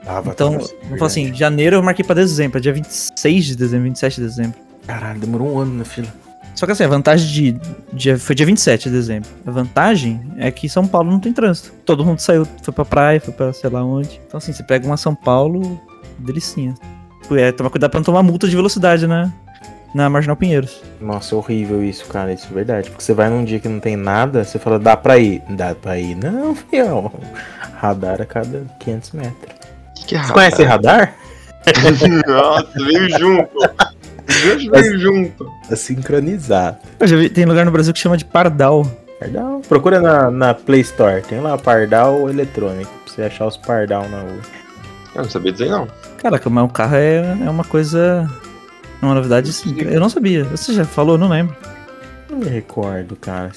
[0.04, 3.56] tava Então, tava- vamos falar assim, janeiro eu marquei pra dezembro, é dia 26 de
[3.56, 4.58] dezembro, 27 de dezembro.
[4.86, 6.08] Caralho, demorou um ano na fila.
[6.54, 7.60] Só que assim, a vantagem de.
[7.92, 9.30] de foi dia 27 de dezembro.
[9.46, 11.72] A vantagem é que São Paulo não tem trânsito.
[11.84, 14.20] Todo mundo saiu, foi pra praia, foi pra sei lá onde.
[14.26, 15.80] Então, assim, você pega uma São Paulo,
[16.18, 16.74] delicinha.
[17.30, 19.32] É, tomar cuidado pra não tomar multa de velocidade, né?
[19.94, 20.82] Na Marginal Pinheiros.
[21.00, 22.32] Nossa, é horrível isso, cara.
[22.32, 22.90] Isso é verdade.
[22.90, 25.42] Porque você vai num dia que não tem nada, você fala, dá pra ir.
[25.50, 26.14] Dá pra ir.
[26.16, 27.12] Não, fião.
[27.76, 29.54] Radar a cada 500 metros.
[29.96, 31.14] Que que é Você conhece radar?
[32.26, 33.50] Nossa, veio junto.
[34.26, 35.46] Veio, veio junto.
[35.70, 36.78] É sincronizado.
[36.98, 38.84] Eu já vi, tem lugar no Brasil que chama de Pardal.
[39.18, 39.60] Pardal.
[39.68, 41.22] Procura na, na Play Store.
[41.22, 42.90] Tem lá Pardal eletrônico.
[43.04, 44.40] Pra você achar os Pardal na rua.
[45.14, 45.86] Eu não sabia dizer não.
[46.18, 48.28] Caraca, mas o carro é, é uma coisa.
[49.02, 49.74] É uma novidade assim.
[49.80, 50.44] Eu não sabia.
[50.44, 51.56] Você já falou, não lembro.
[52.30, 53.50] Não me recordo, cara.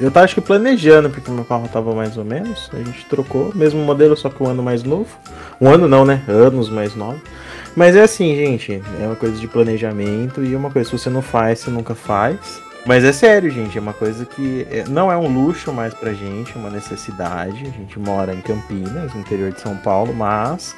[0.00, 2.70] Eu tava acho que planejando, porque meu carro tava mais ou menos.
[2.72, 5.06] A gente trocou, mesmo modelo, só que um ano mais novo.
[5.60, 6.22] Um ano não, né?
[6.26, 7.20] Anos mais novo.
[7.76, 11.20] Mas é assim, gente, é uma coisa de planejamento e uma coisa, se você não
[11.22, 12.62] faz, você nunca faz.
[12.86, 16.12] Mas é sério, gente, é uma coisa que é- não é um luxo mais pra
[16.12, 17.60] gente, é uma necessidade.
[17.66, 20.74] A gente mora em Campinas, no interior de São Paulo, mas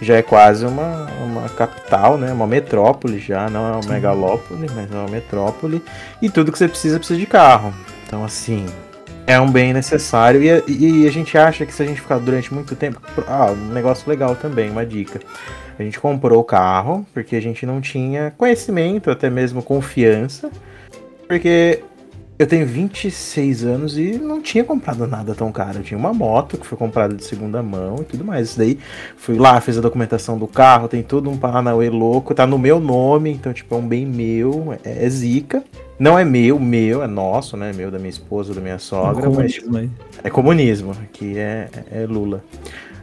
[0.00, 2.32] já é quase uma, uma capital, né?
[2.32, 5.82] Uma metrópole já, não é uma megalópole, mas é uma metrópole.
[6.20, 7.72] E tudo que você precisa, precisa de carro.
[8.06, 8.66] Então, assim,
[9.26, 10.42] é um bem necessário.
[10.42, 13.00] E, a- e a gente acha que se a gente ficar durante muito tempo.
[13.26, 15.20] Ah, um negócio legal também, uma dica.
[15.78, 20.50] A gente comprou o carro porque a gente não tinha conhecimento, até mesmo confiança.
[21.28, 21.82] Porque
[22.38, 25.78] eu tenho 26 anos e não tinha comprado nada tão caro.
[25.78, 28.50] Eu tinha uma moto que foi comprada de segunda mão e tudo mais.
[28.50, 28.78] Isso daí
[29.16, 32.78] fui lá, fiz a documentação do carro, tem todo um Paranauê louco, tá no meu
[32.78, 35.64] nome, então, tipo, é um bem meu, é, é zica.
[35.98, 37.72] Não é meu, meu, é nosso, né?
[37.74, 39.90] Meu da minha esposa, da minha sogra, mas tipo, Comunismo aí.
[40.22, 42.44] é comunismo, que é, é Lula.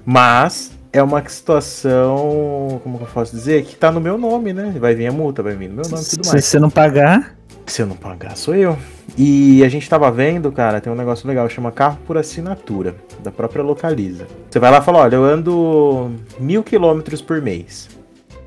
[0.06, 4.76] Mas é uma situação, como que eu posso dizer, que tá no meu nome, né?
[4.80, 6.46] Vai vir a multa, vai vir no meu nome e tudo Se mais.
[6.46, 8.78] você não pagar, Se eu não pagar, sou eu.
[9.18, 13.32] E a gente tava vendo, cara, tem um negócio legal, chama carro por assinatura, da
[13.32, 14.28] própria Localiza.
[14.50, 17.90] Você vai lá e fala, olha, eu ando mil quilômetros por mês.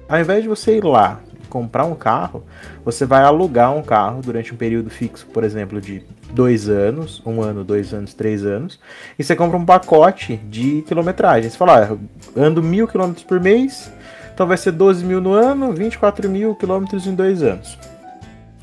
[0.09, 2.45] Ao invés de você ir lá e comprar um carro,
[2.85, 7.43] você vai alugar um carro durante um período fixo, por exemplo, de dois anos, um
[7.43, 8.79] ano, dois anos, três anos,
[9.19, 11.51] e você compra um pacote de quilometragem.
[11.51, 11.99] Você fala,
[12.37, 13.91] eu ando mil quilômetros por mês,
[14.33, 17.79] então vai ser 12 mil no ano, 24 mil quilômetros em dois anos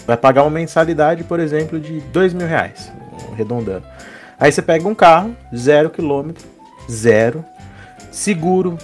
[0.05, 2.91] vai pagar uma mensalidade, por exemplo, de dois mil reais,
[3.31, 3.85] arredondando.
[4.39, 6.45] Aí você pega um carro, zero quilômetro,
[6.89, 7.43] zero,
[8.11, 8.77] seguro,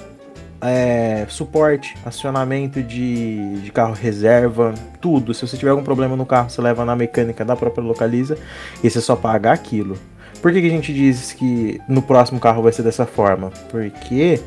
[0.62, 5.34] é, suporte, acionamento de, de carro reserva, tudo.
[5.34, 8.38] Se você tiver algum problema no carro, você leva na mecânica da própria Localiza
[8.84, 9.98] e você só paga aquilo.
[10.42, 13.52] Por que, que a gente diz que no próximo carro vai ser dessa forma?
[13.70, 14.40] Porque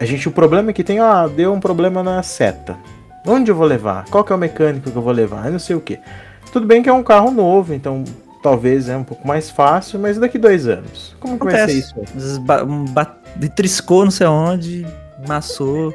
[0.00, 2.76] a gente, o problema é que tem, ah, deu um problema na seta.
[3.26, 4.04] Onde eu vou levar?
[4.10, 5.46] Qual que é o mecânico que eu vou levar?
[5.46, 5.98] Eu não sei o que.
[6.52, 8.02] Tudo bem que é um carro novo, então
[8.42, 11.14] talvez é um pouco mais fácil, mas daqui dois anos.
[11.20, 11.78] Como que vai ser Acontece.
[11.78, 12.42] isso?
[13.54, 14.86] triscou não sei onde,
[15.28, 15.94] massou.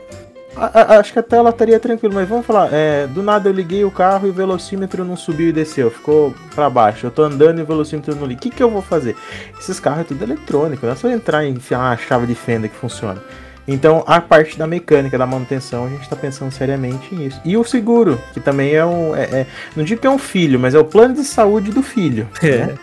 [0.56, 3.54] A- a- acho que até ela estaria tranquilo, mas vamos falar, é, do nada eu
[3.54, 7.06] liguei o carro e o velocímetro não subiu e desceu, ficou pra baixo.
[7.08, 8.40] Eu tô andando e o velocímetro não liga.
[8.40, 9.18] O que, que eu vou fazer?
[9.60, 12.70] Esses carros é tudo eletrônico, não é só entrar e enfiar uma chave de fenda
[12.70, 13.22] que funciona.
[13.67, 17.41] Então, a parte da mecânica, da manutenção, a gente tá pensando seriamente nisso.
[17.43, 19.15] E o seguro, que também é um.
[19.15, 21.82] é- é- não digo que é um filho, mas é o plano de saúde do
[21.82, 22.28] filho.
[22.43, 22.67] É.
[22.67, 22.75] né?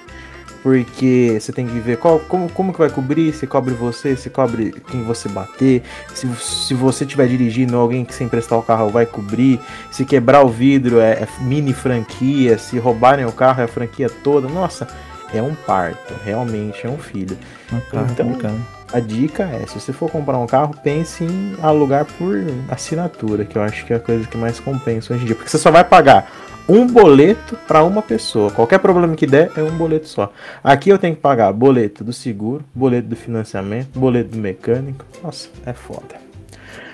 [0.63, 4.31] Porque você tem que ver qual, como, como que vai cobrir, se cobre você, se
[4.31, 5.83] cobre quem você bater,
[6.15, 9.59] se, se você estiver dirigindo, alguém que sem emprestar o carro vai cobrir,
[9.91, 14.09] se quebrar o vidro é, é mini franquia, se roubarem o carro é a franquia
[14.23, 14.49] toda.
[14.49, 14.87] Nossa,
[15.35, 17.37] é um parto, realmente é um filho.
[17.73, 18.82] Um Então- complicado.
[18.93, 22.37] A dica é, se você for comprar um carro, pense em alugar por
[22.69, 25.35] assinatura, que eu acho que é a coisa que mais compensa hoje em dia.
[25.35, 26.31] Porque você só vai pagar
[26.69, 28.51] um boleto para uma pessoa.
[28.51, 30.31] Qualquer problema que der, é um boleto só.
[30.63, 35.07] Aqui eu tenho que pagar boleto do seguro, boleto do financiamento, boleto do mecânico.
[35.23, 36.21] Nossa, é foda.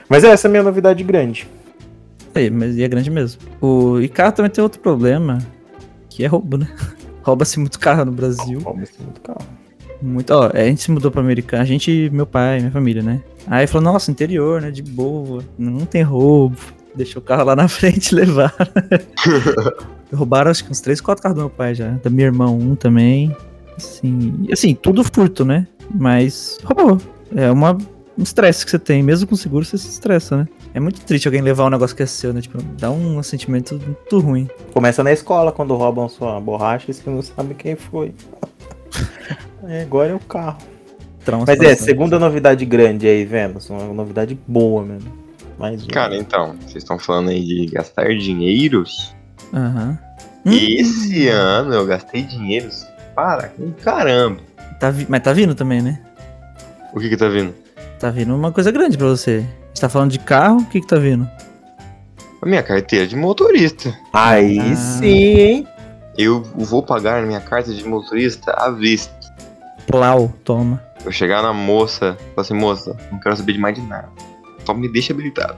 [0.08, 1.48] Mas essa é a minha novidade grande.
[2.32, 3.42] É, mas e é grande mesmo.
[3.60, 5.38] O e carro também tem outro problema,
[6.08, 6.68] que é roubo, né?
[7.22, 8.60] Rouba-se muito carro no Brasil.
[8.60, 9.57] Rouba-se muito carro.
[10.00, 13.20] Muito, ó, a gente se mudou pra Americana, a gente, meu pai, minha família, né?
[13.46, 14.70] Aí falou, nossa, interior, né?
[14.70, 16.56] De boa, não tem roubo.
[16.94, 18.54] Deixou o carro lá na frente e levaram.
[20.12, 21.90] Roubaram acho que uns 3, 4 carros do meu pai já.
[22.02, 23.34] Da minha irmã, um também.
[23.76, 25.66] Assim, assim, tudo furto, né?
[25.94, 26.98] Mas roubou.
[27.34, 27.76] É uma,
[28.16, 29.02] um estresse que você tem.
[29.02, 30.48] Mesmo com seguro, você se estressa, né?
[30.74, 32.40] É muito triste alguém levar um negócio que é seu, né?
[32.40, 34.48] Tipo, dá um sentimento muito ruim.
[34.72, 38.14] Começa na escola, quando roubam sua borracha, e você não sabe quem foi.
[39.66, 40.58] É, agora é o carro.
[41.46, 43.68] Mas é, segunda novidade grande aí, Vênus.
[43.68, 45.12] Uma novidade boa mesmo.
[45.58, 45.90] Mais uma.
[45.92, 49.14] Cara, então, vocês estão falando aí de gastar dinheiros.
[49.52, 49.98] Aham.
[50.46, 54.40] E esse ano eu gastei dinheiros para um caramba.
[54.80, 56.00] Tá vi- Mas tá vindo também, né?
[56.94, 57.54] O que que tá vindo?
[57.98, 59.44] Tá vindo uma coisa grande pra você.
[59.44, 61.28] A gente tá falando de carro, o que que tá vindo?
[62.40, 63.92] A minha carteira de motorista.
[64.12, 64.76] Aí Ah.
[64.76, 65.06] sim,
[65.40, 65.68] hein?
[66.16, 69.17] Eu vou pagar minha carta de motorista à vista.
[69.88, 70.82] Plau, toma.
[71.04, 74.08] Eu chegar na moça, falar assim, moça, não quero saber de mais de nada.
[74.64, 75.56] Só me deixa habilitado.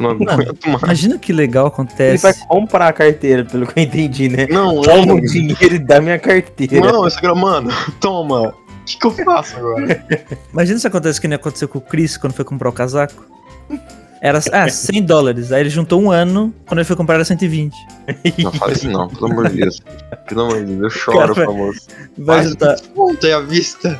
[0.00, 0.82] Não Mano, aguento mais.
[0.82, 2.22] Imagina que legal Ele acontece.
[2.22, 4.46] vai comprar a carteira, pelo que eu entendi, né?
[4.48, 5.20] Não, Toma o não.
[5.20, 6.80] dinheiro e dá minha carteira.
[6.92, 8.48] Não, esse cara, mano, toma.
[8.50, 10.06] O que, que eu faço agora?
[10.52, 13.24] Imagina se acontece que nem aconteceu com o Chris quando foi comprar o casaco.
[14.20, 15.52] Era ah, 100 dólares.
[15.52, 17.74] Aí ele juntou um ano, quando ele foi comprar era 120.
[18.42, 19.80] Não fala isso não, pelo amor de Deus.
[20.28, 21.80] Pelo amor de Deus, eu choro Cara, moça.
[22.16, 22.76] Vai Faz juntar.
[23.22, 23.98] aí à vista.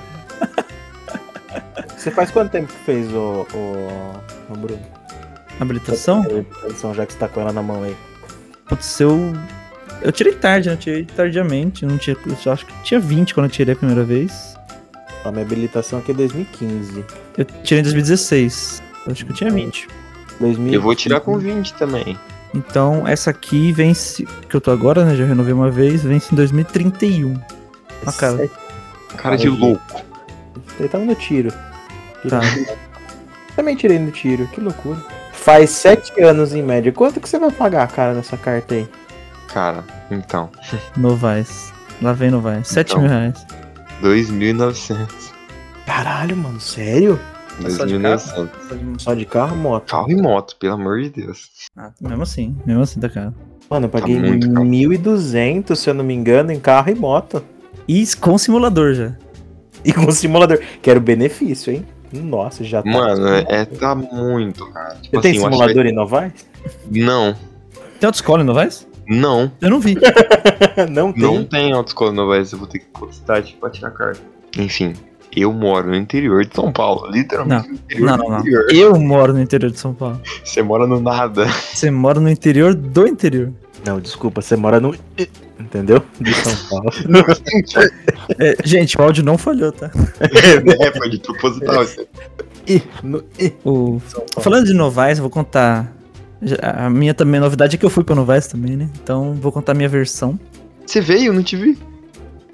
[1.97, 4.81] Você faz quanto tempo que fez o, o, o Bruno?
[5.61, 6.25] Habilitação?
[6.65, 7.97] Edição, já que você tá com ela na mão aí.
[8.69, 9.33] Putz, eu.
[10.01, 10.75] Eu tirei tarde, né?
[10.75, 11.85] Eu tirei tardiamente.
[11.85, 14.57] Não tinha, eu acho que tinha 20 quando eu tirei a primeira vez.
[15.25, 17.05] A minha habilitação aqui é 2015.
[17.37, 18.83] Eu tirei em 2016.
[19.07, 19.89] Eu acho que eu tinha 20.
[20.41, 20.75] 2015.
[20.75, 22.17] Eu vou tirar com 20 também.
[22.55, 24.27] Então, essa aqui vence.
[24.49, 25.15] Que eu tô agora, né?
[25.15, 27.39] Já renovei uma vez, vence em 2031.
[28.07, 28.37] Ah, cara.
[28.39, 28.55] Sete-
[29.17, 29.83] Cara de louco.
[30.79, 31.53] Ele tava no tiro.
[32.29, 32.41] Tá.
[33.57, 34.99] Também tirei no tiro, que loucura.
[35.33, 36.93] Faz sete anos em média.
[36.93, 38.89] Quanto que você vai pagar, cara, nessa carta aí?
[39.53, 40.51] Cara, então,
[40.97, 41.73] Novais.
[42.01, 42.69] Lá vem Novais.
[42.69, 43.01] 7 Então.
[43.03, 43.47] mil reais.
[44.03, 45.09] 2.900.
[45.87, 47.19] Caralho, mano, sério?
[47.65, 48.49] É só de 2.900.
[49.01, 49.91] Só de carro, moto?
[49.91, 51.51] Carro e moto, pelo amor de Deus.
[51.77, 53.35] Ah, mesmo assim, mesmo assim tá caro.
[53.71, 54.67] Mano, eu paguei Tá muito caro.
[54.67, 57.43] 1.200, se eu não me engano, em carro e moto.
[57.87, 59.13] E com simulador já.
[59.85, 60.59] E com simulador.
[60.83, 61.87] Quero benefício, hein?
[62.13, 62.91] Nossa, já tá.
[62.91, 64.95] Mano, é, tá muito, cara.
[64.97, 66.33] Tipo Você tem assim, acho simulador em vai-
[66.91, 67.35] Não,
[68.01, 68.87] Tem autoescola em Novais?
[69.07, 69.51] não.
[69.61, 69.97] Eu não vi.
[70.91, 71.23] não tem.
[71.23, 74.21] Não tem autoescola no Novaes, eu vou ter que outra cidade pra tirar carta.
[74.59, 74.95] Enfim,
[75.35, 78.39] eu moro no interior de São Paulo, literalmente Não, não, não.
[78.41, 78.67] interior.
[78.73, 80.21] Eu moro no interior de São Paulo.
[80.45, 81.47] Você mora no nada.
[81.47, 83.53] Você mora no interior do interior.
[83.87, 84.95] Não, desculpa, você mora no.
[85.59, 86.03] Entendeu?
[86.21, 86.91] De São Paulo.
[88.39, 89.91] É, gente, o áudio não falhou, tá?
[90.21, 91.83] é, foi de proposital.
[91.83, 92.07] isso.
[92.67, 93.25] Ih, no...
[93.65, 94.01] O...
[94.41, 95.93] Falando de Novais, eu vou contar.
[96.63, 98.89] A minha também novidade é que eu fui pra Novais também, né?
[99.03, 100.39] Então vou contar a minha versão.
[100.87, 101.77] Você veio, não te vi.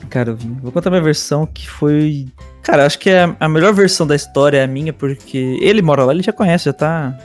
[0.08, 0.56] Cara, eu vim.
[0.62, 2.26] Vou contar minha versão que foi.
[2.64, 6.02] Cara, acho que é a melhor versão da história é a minha, porque ele mora
[6.02, 7.16] lá, ele já conhece, já tá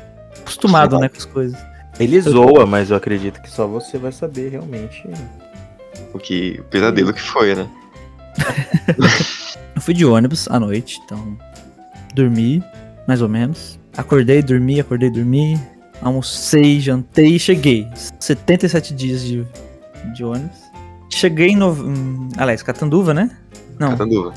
[0.41, 1.57] acostumado, né, com as coisas.
[1.97, 5.01] Ele zoa, mas eu acredito que só você vai saber realmente.
[6.13, 7.67] O que o pesadelo que foi, né?
[9.75, 11.37] Eu fui de ônibus à noite, então
[12.13, 12.61] dormi,
[13.07, 13.79] mais ou menos.
[13.95, 15.57] Acordei, dormi, acordei, dormi.
[16.01, 17.87] Almocei, jantei e cheguei.
[18.19, 19.45] 77 dias de,
[20.13, 20.57] de ônibus.
[21.09, 21.71] Cheguei no.
[21.73, 23.31] Em, aliás, Catanduva, né?
[23.79, 24.33] Não, Catanduva.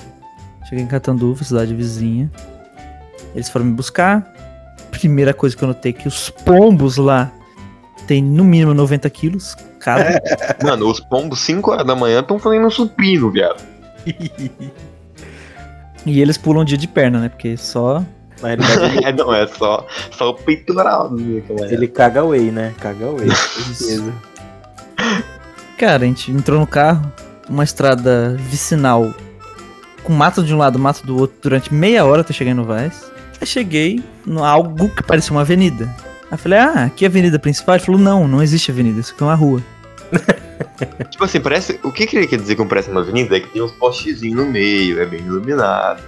[0.72, 2.30] Cheguei em Catanduva, cidade vizinha.
[3.34, 4.26] Eles foram me buscar.
[4.90, 7.30] Primeira coisa que eu notei é que os pombos lá
[8.06, 10.22] tem no mínimo 90 quilos cada.
[10.64, 13.62] Mano, os pombos 5 horas da manhã estão fazendo um supino, viado.
[16.06, 17.28] e eles pulam dia de perna, né?
[17.28, 18.02] Porque só.
[18.40, 22.24] Na realidade, ele, É, não, é só, só o peitoral do dia que ele caga
[22.24, 22.72] whey, né?
[22.80, 24.12] Caga whey, com certeza.
[25.76, 27.12] Cara, a gente entrou no carro,
[27.48, 29.12] uma estrada vicinal
[30.02, 33.10] com mato de um lado, mato do outro, durante meia hora até chegar em Novaes.
[33.40, 35.84] Aí cheguei no algo que parecia uma avenida.
[36.24, 37.74] Aí eu falei, ah, aqui é a avenida principal?
[37.76, 39.62] Ele falou, não, não existe avenida, isso aqui é uma rua.
[41.10, 41.78] Tipo assim, parece.
[41.82, 43.36] O que, que ele quer dizer que parece uma avenida?
[43.36, 46.02] É que tem uns postezinhos no meio, é bem iluminado.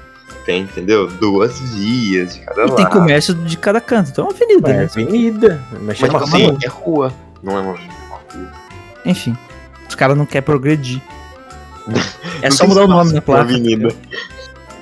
[0.45, 1.07] Tem, entendeu?
[1.09, 2.77] Duas vias de cada E lado.
[2.77, 4.85] tem comércio de cada canto, então é uma avenida, É né?
[4.85, 5.63] avenida.
[5.73, 7.13] Mas Mas tipo assim, é rua.
[7.43, 8.53] Não é uma avenida, é uma rua.
[9.07, 9.37] Enfim,
[9.89, 11.01] os caras não querem progredir.
[12.43, 13.43] É só mudar o nome da placa.
[13.43, 13.89] avenida.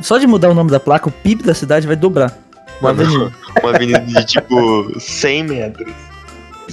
[0.01, 2.37] Só de mudar o nome da placa, o PIB da cidade vai dobrar.
[2.81, 3.33] Uma avenida.
[3.63, 5.93] Uma avenida de tipo 100 metros.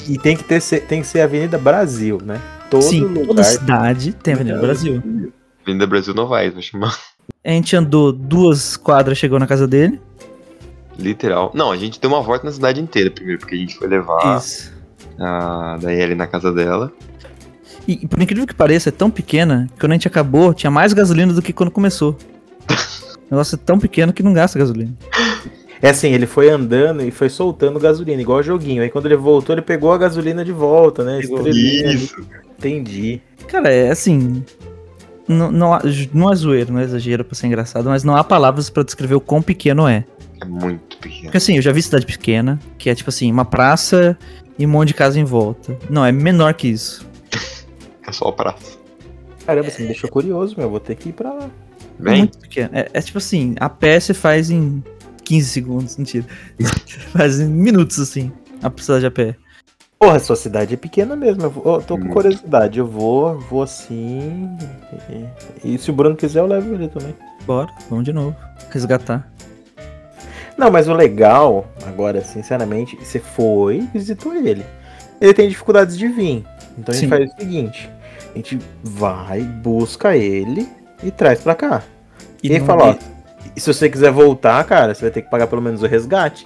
[0.08, 2.40] E tem que, ter, ser- tem que ser Avenida Brasil, né?
[2.70, 3.26] Todo Sim, lugar.
[3.28, 5.04] toda cidade tem Avenida Brasil.
[5.64, 6.98] Avenida Brasil Novaes, vou chamar.
[7.44, 10.00] A gente andou duas quadras, chegou na casa dele.
[10.98, 11.52] Literal.
[11.54, 14.38] Não, a gente deu uma volta na cidade inteira primeiro, porque a gente foi levar
[14.38, 14.72] Isso.
[15.20, 16.92] a Daiele na casa dela.
[17.92, 20.94] E, por incrível que pareça, é tão pequena que quando a gente acabou, tinha mais
[20.94, 22.16] gasolina do que quando começou.
[23.30, 24.92] O negócio é tão pequeno que não gasta gasolina.
[25.84, 28.82] É assim, ele foi andando e foi soltando gasolina, igual joguinho.
[28.82, 31.20] Aí quando ele voltou, ele pegou a gasolina de volta, né?
[31.22, 32.26] Isso.
[32.58, 33.22] Entendi.
[33.48, 34.44] Cara, é assim.
[35.28, 38.24] Não, não, há- não é zoeiro, não é exagero pra ser engraçado, mas não há
[38.24, 40.04] palavras pra descrever o quão pequeno é.
[40.42, 41.24] É muito pequeno.
[41.26, 44.18] Porque assim, eu já vi cidade pequena, que é tipo assim, uma praça
[44.58, 45.78] e um monte de casa em volta.
[45.88, 47.08] Não, é menor que isso.
[48.10, 48.78] É só a praça.
[49.46, 50.70] Caramba, você me deixou curioso, meu.
[50.70, 51.46] Vou ter que ir pra lá.
[52.00, 52.70] É Bem, muito pequeno.
[52.74, 54.84] É, é tipo assim, a pé você faz em
[55.24, 56.26] 15 segundos, mentira.
[57.14, 58.32] faz em minutos, assim,
[58.64, 59.36] a cidade a pé.
[60.00, 61.44] Porra, sua cidade é pequena mesmo.
[61.44, 62.14] Eu vou- eu tô com Muito.
[62.14, 62.80] curiosidade.
[62.80, 64.50] Eu vou, vou assim.
[65.64, 67.14] E, e se o Bruno quiser, eu levo ele também.
[67.46, 68.36] Bora, vamos de novo.
[68.72, 69.30] Resgatar.
[70.58, 74.66] Não, mas o legal, agora, sinceramente, você foi e visitou ele.
[75.20, 76.46] Ele tem dificuldades de vir.
[76.78, 77.10] Então a gente Sim.
[77.10, 77.90] faz o seguinte:
[78.34, 80.68] a gente vai, busca ele
[81.04, 81.84] e traz pra cá.
[82.44, 82.96] E, ele fala, ó,
[83.56, 86.46] e se você quiser voltar, cara, você vai ter que pagar pelo menos o resgate.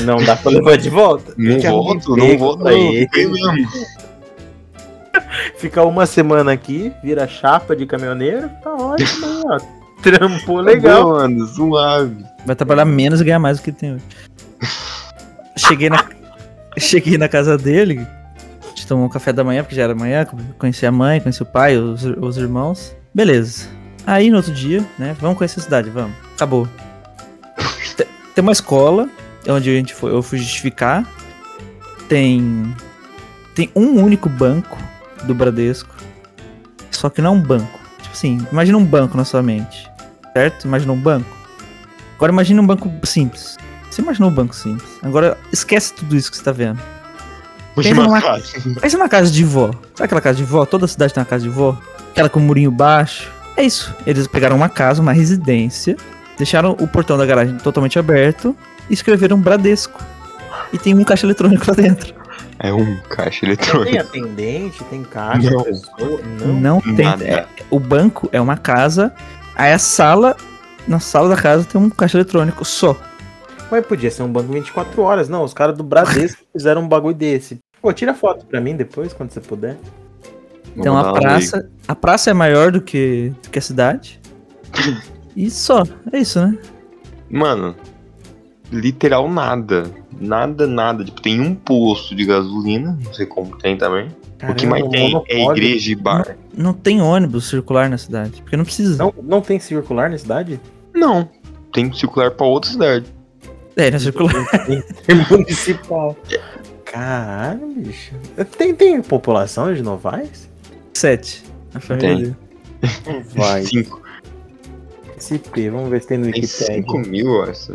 [0.00, 1.34] Não dá pra levar de volta.
[1.36, 2.78] Não volto, não volto, pra não.
[2.78, 3.00] ele.
[3.00, 3.68] Fiquei mesmo.
[5.56, 9.58] Fica uma semana aqui, vira chapa de caminhoneiro, tá ótimo, ó.
[10.02, 11.10] Trampou legal.
[11.10, 12.24] Mano, suave.
[12.46, 14.04] Vai trabalhar menos e ganhar mais do que tem hoje.
[15.58, 16.04] Cheguei na,
[16.78, 18.06] cheguei na casa dele,
[18.88, 20.26] tomou um café da manhã, porque já era manhã,
[20.58, 22.94] conheci a mãe, conheci o pai, os, os irmãos.
[23.14, 23.68] Beleza.
[24.06, 26.16] Aí no outro dia, né, vamos conhecer a cidade, vamos.
[26.34, 26.66] Acabou.
[27.96, 29.08] Te- Tem uma escola,
[29.48, 31.06] onde a gente foi, eu fui justificar.
[32.08, 32.74] Tem,
[33.54, 34.78] tem um único banco
[35.24, 35.94] do Bradesco,
[36.90, 37.78] só que não é um banco.
[37.98, 39.90] Tipo assim, imagina um banco na sua mente,
[40.32, 40.64] certo?
[40.66, 41.28] Imagina um banco.
[42.16, 43.56] Agora imagina um banco simples.
[43.90, 44.88] Você imaginou um banco simples.
[45.02, 46.80] Agora esquece tudo isso que você tá vendo.
[47.82, 48.44] Pensa uma numa- casa.
[48.80, 49.66] Pensa numa casa de vó.
[49.94, 50.64] Sabe aquela casa de vó?
[50.66, 51.76] Toda cidade tem uma casa de vó.
[52.10, 53.30] Aquela com um murinho baixo.
[53.56, 53.94] É isso.
[54.06, 55.96] Eles pegaram uma casa, uma residência,
[56.36, 58.56] deixaram o portão da garagem totalmente aberto
[58.88, 60.00] e escreveram Bradesco.
[60.72, 62.14] E tem um caixa eletrônico lá dentro.
[62.60, 64.00] É um caixa Tem eletrônico.
[64.00, 65.62] atendente, tem caixa, Não.
[65.64, 66.20] pessoa.
[66.40, 66.54] Não.
[66.54, 67.04] Não tem.
[67.06, 67.24] nada.
[67.24, 69.12] é, o banco é uma casa.
[69.54, 70.36] Aí a sala.
[70.86, 72.96] Na sala da casa tem um caixa eletrônico só.
[73.70, 75.28] Mas podia ser um banco 24 horas.
[75.28, 77.58] Não, os caras do Bradesco fizeram um bagulho desse.
[77.80, 79.76] Pô, tira foto pra mim depois, quando você puder.
[80.76, 81.68] Então a praça.
[81.86, 84.20] A praça é maior do que, do que a cidade.
[85.36, 85.84] E só.
[86.12, 86.58] É isso, né?
[87.30, 87.74] Mano,
[88.70, 89.90] literal nada.
[90.20, 91.04] Nada, nada.
[91.04, 94.08] Tipo, tem um posto de gasolina, não sei como tem também.
[94.42, 96.36] o que mais Caramba, tem é igreja e bar.
[96.56, 98.42] Não tem ônibus circular na cidade.
[98.42, 98.96] Porque não precisa.
[98.98, 100.60] Não, não tem circular na cidade?
[100.92, 101.28] Não.
[101.72, 103.06] Tem circular pra outra cidade.
[103.76, 104.34] É, não é circular.
[105.06, 106.16] É municipal.
[106.98, 108.12] Caralho, bicho.
[108.58, 110.48] Tem, tem população de Novaes?
[110.92, 111.44] Sete.
[111.72, 112.36] A família
[112.80, 113.22] Tem.
[113.36, 113.62] Vai.
[113.62, 114.02] Cinco.
[115.14, 116.74] SP, vamos ver se tem no Tem Wikipedia.
[116.74, 117.72] 5 mil, acho.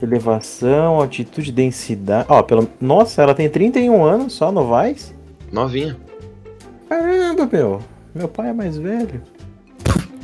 [0.00, 2.26] Elevação, altitude, densidade.
[2.28, 2.68] Ó, pelo...
[2.80, 5.12] Nossa, ela tem 31 anos só, Novaes?
[5.50, 5.96] Novinha.
[6.88, 7.82] Caramba, meu.
[8.14, 9.20] Meu pai é mais velho.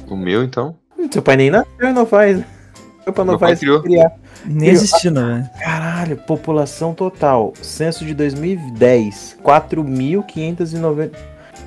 [0.09, 0.77] O meu, então.
[0.97, 2.45] Hum, Seu pai nem nasceu em Novaes.
[3.03, 3.83] Foi pra Meu pai Novaes criou.
[3.83, 4.13] criar.
[4.45, 5.51] Nem existiu, não, velho.
[5.59, 7.53] Caralho, população total.
[7.63, 9.37] Censo de 2010.
[9.45, 11.11] 4.590.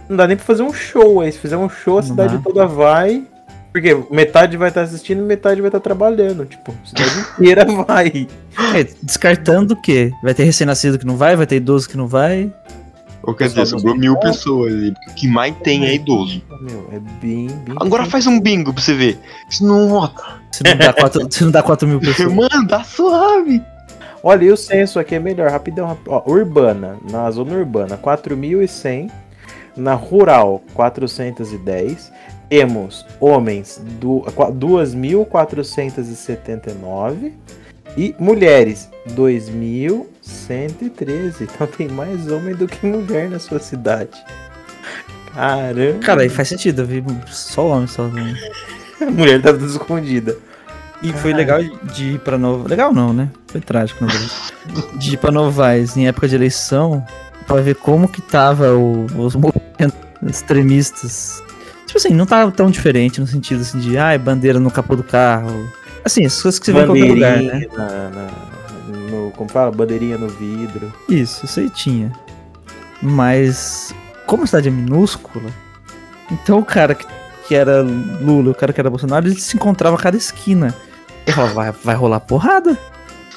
[0.10, 1.32] Não dá nem pra fazer um show aí.
[1.32, 2.44] Se fizer um show, a Não cidade dá.
[2.44, 3.24] toda vai.
[3.72, 6.46] Porque metade vai estar assistindo e metade vai estar trabalhando.
[6.46, 8.28] Tipo, a cidade inteira vai.
[8.76, 10.12] É, descartando o quê?
[10.22, 12.52] Vai ter recém-nascido que não vai, vai ter idoso que não vai.
[13.24, 14.34] Ou quer dizer, do sobrou mil hospital.
[14.34, 14.94] pessoas aí.
[15.10, 16.42] O que mais tem é idoso.
[16.62, 17.76] Meu, é bem, bem.
[17.80, 19.18] Agora faz um bingo pra você ver.
[19.50, 20.12] Se não.
[20.52, 22.32] Se não dá 4, se não dá 4 mil pessoas.
[22.34, 23.62] Mano, tá suave.
[24.22, 25.88] Olha, e o censo aqui é melhor, rapidão.
[25.88, 29.10] rap- Ó, urbana, na zona urbana, 4.100.
[29.76, 32.12] Na rural, 410.
[32.50, 33.82] Temos homens,
[34.36, 37.34] qua- 2.479.
[37.98, 38.90] E mulheres,
[40.26, 41.42] 2.113.
[41.42, 44.12] Então tem mais homem do que mulher na sua cidade.
[45.34, 46.00] Caramba.
[46.00, 48.36] Cara, aí faz sentido, eu vi só homem, só homem.
[49.02, 50.36] a mulher tá tudo escondida.
[51.02, 52.70] E foi legal de ir pra Nova.
[52.70, 53.28] Legal não, né?
[53.48, 54.32] Foi trágico, na verdade.
[54.98, 57.06] De ir pra Novaes em época de eleição
[57.46, 61.44] pra ver como que tava o- os movimentos extremistas.
[61.86, 65.04] Tipo assim, não tava tão diferente no sentido assim de, ai, bandeira no capô do
[65.04, 65.70] carro.
[66.06, 67.66] Assim, as coisas que você vê em qualquer lugar, né?
[67.76, 68.53] Na, na-
[69.14, 69.72] no, como fala?
[69.72, 70.92] Bandeirinha no vidro.
[71.08, 72.12] Isso, isso aí tinha.
[73.02, 73.94] Mas,
[74.26, 75.50] como a cidade é minúscula,
[76.32, 77.06] então o cara que,
[77.48, 80.76] que era Lula, o cara que era Bolsonaro, ele se encontrava a cada esquina.
[81.26, 82.78] Eu falava, vai, vai rolar porrada?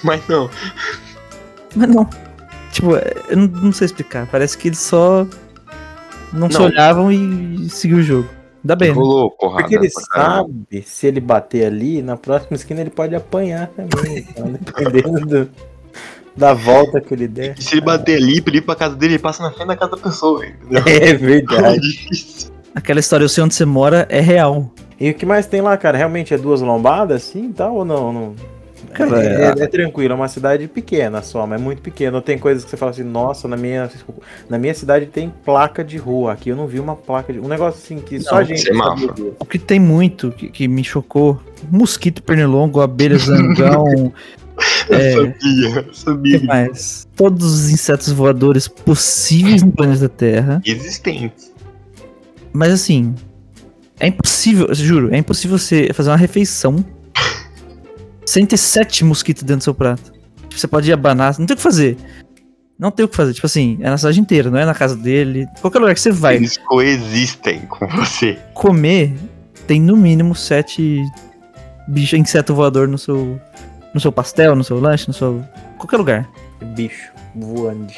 [0.02, 0.50] Mas não.
[1.74, 2.08] Mas não.
[2.72, 4.26] Tipo, é, eu não, não sei explicar.
[4.26, 5.26] Parece que eles só
[6.32, 6.66] não, se Não.
[6.66, 8.28] olhavam e seguiu o jogo.
[8.66, 8.94] Ainda bem, né?
[8.96, 9.62] Rolou porrada.
[9.62, 10.46] Porque ele caralho.
[10.68, 14.26] sabe, se ele bater ali, na próxima esquina ele pode apanhar também.
[14.28, 15.50] Então, dependendo do-
[16.36, 17.54] da volta que ele der.
[17.56, 19.68] E se ele bater ali, pra ele ir pra casa dele, ele passa na frente
[19.68, 20.82] da casa da pessoa, entendeu?
[20.86, 21.78] É verdade.
[21.88, 22.50] difícil.
[22.74, 24.70] Aquela história, eu sei onde você mora, é real.
[25.00, 25.96] E o que mais tem lá, cara?
[25.96, 28.12] Realmente é duas lombadas, assim, tal, ou não?
[28.12, 28.34] não...
[28.96, 32.20] Cara, é, é- é- é tranquilo, é uma cidade pequena só, mas é muito pequena.
[32.22, 33.90] Tem coisas que você fala assim, nossa, na minha,
[34.48, 36.32] na minha cidade tem placa de rua.
[36.32, 37.38] Aqui eu não vi uma placa de.
[37.38, 39.34] Um negócio assim que só Não, a gente ver.
[39.38, 41.40] O que tem muito, que, que me chocou,
[41.70, 44.12] mosquito pernilongo, abelha zangão,
[44.88, 46.40] É, Eu sabia, eu o sabia.
[46.40, 47.06] que mais?
[47.14, 50.62] Todos os insetos voadores possíveis no planeta Terra.
[50.64, 51.52] Existente.
[52.54, 53.14] Mas assim,
[54.00, 56.82] é impossível, eu juro, é impossível você fazer uma refeição
[58.26, 60.12] sem ter sete mosquitos dentro do seu prato.
[60.48, 61.96] Tipo, Você pode ir abanar, não tem o que fazer.
[62.78, 63.32] Não tem o que fazer.
[63.32, 65.46] Tipo assim, é na cidade inteira, não é na casa dele.
[65.60, 68.38] Qualquer lugar que você vai Eles coexistem com você.
[68.52, 69.14] comer,
[69.66, 71.00] tem no mínimo sete
[71.88, 73.40] bichos, inseto voador no seu,
[73.94, 75.42] no seu pastel, no seu lanche, no seu.
[75.78, 76.28] qualquer lugar.
[76.74, 77.92] Bicho voando.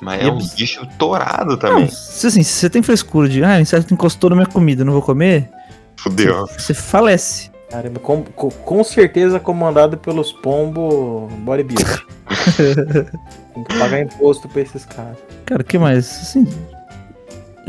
[0.00, 1.88] Mas é é um bicho torado Não, também.
[1.90, 4.94] se assim, se você tem frescura de, ah, inseto encostou na minha comida, eu não
[4.94, 5.50] vou comer,
[5.96, 6.46] Fudeu.
[6.46, 7.49] você falece.
[7.70, 12.04] Caramba, com, com, com certeza comandado pelos pombo bodybuilder.
[13.54, 15.16] Tem que pagar imposto pra esses caras.
[15.46, 16.06] Cara, o que mais?
[16.22, 16.46] Assim,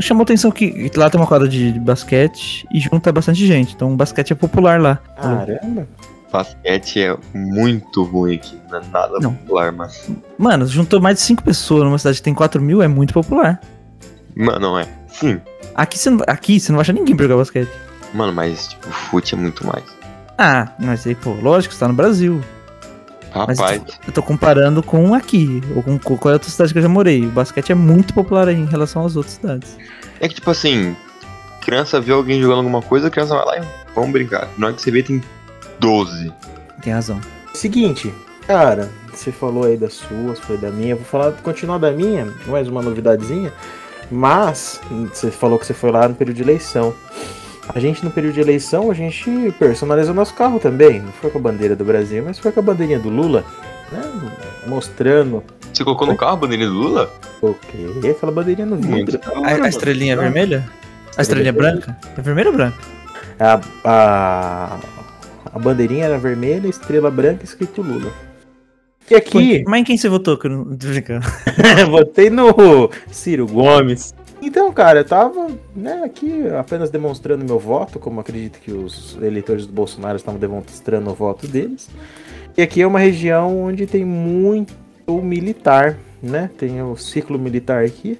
[0.00, 3.74] chamou atenção que lá tem uma quadra de basquete e junta bastante gente.
[3.74, 4.96] Então, o basquete é popular lá.
[5.16, 5.86] Caramba.
[6.32, 8.58] Basquete é muito ruim aqui.
[8.70, 9.34] Não é nada Não.
[9.34, 10.08] popular, mas.
[10.38, 13.60] Mano, juntou mais de 5 pessoas numa cidade que tem 4 mil, é muito popular.
[14.34, 14.88] Mano, não é.
[15.08, 15.40] Sim.
[15.74, 17.70] Aqui você não, aqui você não vai achar ninguém pra jogar basquete.
[18.12, 19.84] Mano, mas, tipo, fute é muito mais.
[20.38, 22.42] Ah, mas aí, pô, lógico, você tá no Brasil.
[23.34, 26.50] Mas Rapaz, eu tô, eu tô comparando com aqui, ou com com qual é outra
[26.50, 27.24] cidade que eu já morei.
[27.24, 29.76] O basquete é muito popular aí em relação às outras cidades.
[30.20, 30.94] é que, tipo assim,
[31.62, 34.48] criança vê alguém jogando alguma coisa, a criança vai lá e vamos brincar.
[34.58, 35.22] Na hora que você vê, tem
[35.80, 36.32] 12.
[36.82, 37.20] Tem razão.
[37.54, 38.12] Seguinte,
[38.46, 40.90] cara, você falou aí das suas, foi da minha.
[40.90, 43.52] Eu vou falar, continuar da minha, mais uma novidadezinha.
[44.10, 44.78] Mas,
[45.12, 46.94] você falou que você foi lá no período de eleição.
[47.74, 51.00] A gente, no período de eleição, a gente personalizou nosso carro também.
[51.00, 53.44] Não foi com a bandeira do Brasil, mas foi com a bandeirinha do Lula,
[53.90, 54.02] né?
[54.66, 55.42] Mostrando
[55.72, 57.10] Você colocou no carro a bandeirinha do Lula?
[57.40, 58.10] o quê?
[58.10, 59.18] Aquela bandeirinha no vidro.
[59.42, 60.68] A, a estrelinha é vermelha?
[61.16, 61.96] A estrelinha é branca?
[62.16, 62.78] É vermelha ou branca?
[63.40, 64.78] A, a,
[65.54, 68.12] a bandeirinha era vermelha, estrela branca, escrito Lula.
[69.10, 70.38] E aqui, Mas em quem você votou?
[70.38, 71.26] Que eu não tô brincando.
[71.90, 72.54] votei no
[73.10, 74.14] Ciro Gomes.
[74.44, 79.66] Então, cara, eu tava né, aqui apenas demonstrando meu voto, como acredito que os eleitores
[79.66, 81.88] do Bolsonaro estavam demonstrando o voto deles.
[82.56, 84.74] E aqui é uma região onde tem muito
[85.08, 86.50] militar, né?
[86.58, 88.18] Tem o ciclo militar aqui.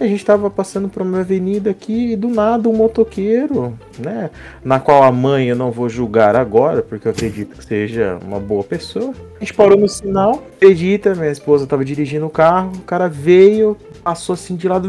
[0.00, 4.30] A gente tava passando por uma avenida aqui e do nada um motoqueiro, né?
[4.64, 8.38] Na qual a mãe eu não vou julgar agora, porque eu acredito que seja uma
[8.38, 9.12] boa pessoa.
[9.36, 13.76] A gente parou no sinal, acredita, minha esposa tava dirigindo o carro, o cara veio,
[14.04, 14.88] passou assim de lado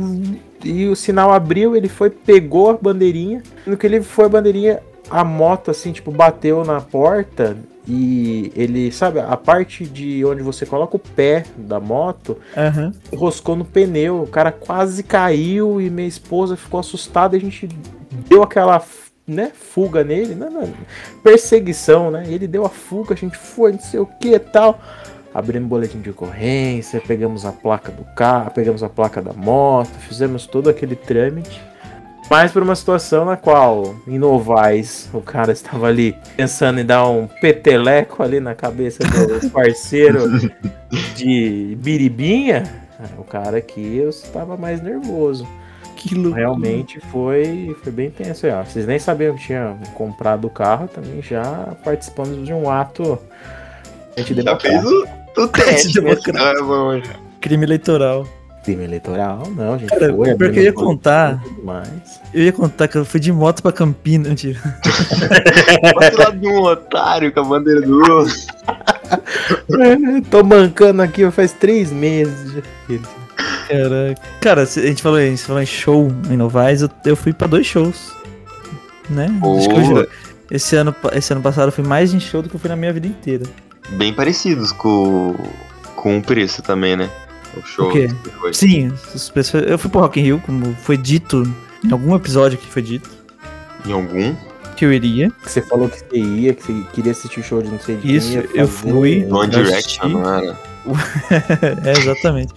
[0.63, 3.41] e o sinal abriu, ele foi, pegou a bandeirinha.
[3.65, 4.79] No que ele foi a bandeirinha,
[5.09, 7.57] a moto assim, tipo, bateu na porta
[7.89, 12.93] e ele, sabe, a parte de onde você coloca o pé da moto Aham.
[13.11, 17.67] enroscou no pneu, o cara quase caiu e minha esposa ficou assustada, a gente
[18.27, 18.79] deu aquela,
[19.25, 20.73] né, fuga nele, não, não,
[21.23, 22.25] perseguição, né?
[22.27, 24.79] Ele deu a fuga, a gente foi, não sei o que e tal.
[25.33, 30.45] Abrimos boletim de ocorrência, pegamos a placa do carro, pegamos a placa da moto, fizemos
[30.45, 31.59] todo aquele trâmite.
[32.29, 37.07] Mas por uma situação na qual, em Novaes, o cara estava ali pensando em dar
[37.09, 40.29] um peteleco ali na cabeça do parceiro
[41.15, 42.63] de biribinha,
[43.17, 45.47] o cara aqui eu estava mais nervoso.
[45.95, 46.37] Que louco.
[46.37, 48.45] Realmente foi, foi bem tenso.
[48.45, 48.63] aí, ó.
[48.63, 53.19] Vocês nem sabiam que tinha comprado o carro, também já participamos de um ato
[54.15, 54.89] Já fez antidemocrático.
[55.37, 55.93] o, o teste.
[55.99, 56.91] Democrático.
[56.93, 57.01] né?
[57.41, 58.25] Crime eleitoral.
[58.63, 60.35] Crime eleitoral, não, a gente Cara, foi.
[60.35, 61.41] pior que eu ia contar.
[61.63, 62.19] mais.
[62.33, 64.27] Eu ia contar que eu fui de moto pra Campinas.
[64.29, 64.59] Mentira.
[65.95, 68.27] Passa lá de um otário com a bandeira do Lula.
[70.29, 72.61] Tô mancando aqui faz três meses.
[73.67, 74.21] Caraca.
[74.41, 77.47] Cara, a gente falou, a gente falou em show em Novaes, eu, eu fui pra
[77.47, 78.13] dois shows.
[79.09, 79.25] Né?
[79.57, 80.01] Acho que eu Boa.
[80.03, 80.07] já-
[80.51, 82.75] esse, ano, esse ano passado eu fui mais em show do que eu fui na
[82.75, 83.45] minha vida inteira.
[83.91, 85.35] Bem parecidos com,
[85.95, 87.09] com o preço também, né?
[87.57, 87.89] O show.
[87.89, 88.09] O quê?
[88.39, 88.53] foi.
[88.53, 88.91] Sim,
[89.67, 91.43] eu fui pro Rock in Rio, como foi dito
[91.83, 93.09] em algum episódio que foi dito,
[93.85, 94.35] Em algum.
[94.75, 95.31] que eu iria.
[95.43, 97.95] Que você falou que você ia, que você queria assistir o show de não sei
[97.95, 99.25] de quem, Isso, ia eu fui.
[99.49, 100.07] Direction, assisti.
[100.07, 100.57] não era?
[101.85, 102.53] é, exatamente.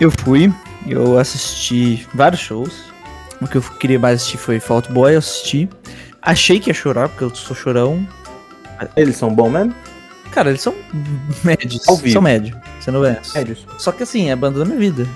[0.00, 0.52] Eu fui,
[0.86, 2.90] eu assisti vários shows.
[3.40, 5.68] O que eu queria mais assistir foi Fall Out Boy, eu assisti.
[6.22, 8.06] Achei que ia chorar, porque eu sou chorão.
[8.96, 9.74] Eles são bons mesmo?
[10.32, 10.74] Cara, eles são
[11.44, 11.86] médios.
[11.88, 12.12] Ao vivo.
[12.12, 13.00] São médios, sendo.
[13.22, 13.66] Sérios.
[13.78, 14.36] Só que assim, é a
[14.76, 15.06] vida.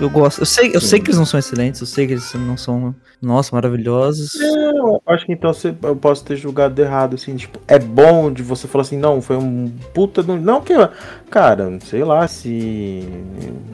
[0.00, 0.40] Eu gosto.
[0.40, 2.94] Eu sei, eu sei que eles não são excelentes, eu sei que eles não são,
[3.20, 4.32] nossa, maravilhosos.
[4.40, 8.32] Não, eu acho que então você- eu posso ter julgado errado, assim, tipo, é bom
[8.32, 10.36] de você falar assim, não, foi um puta do.
[10.36, 10.72] Não que.
[11.30, 13.06] Cara, sei lá, se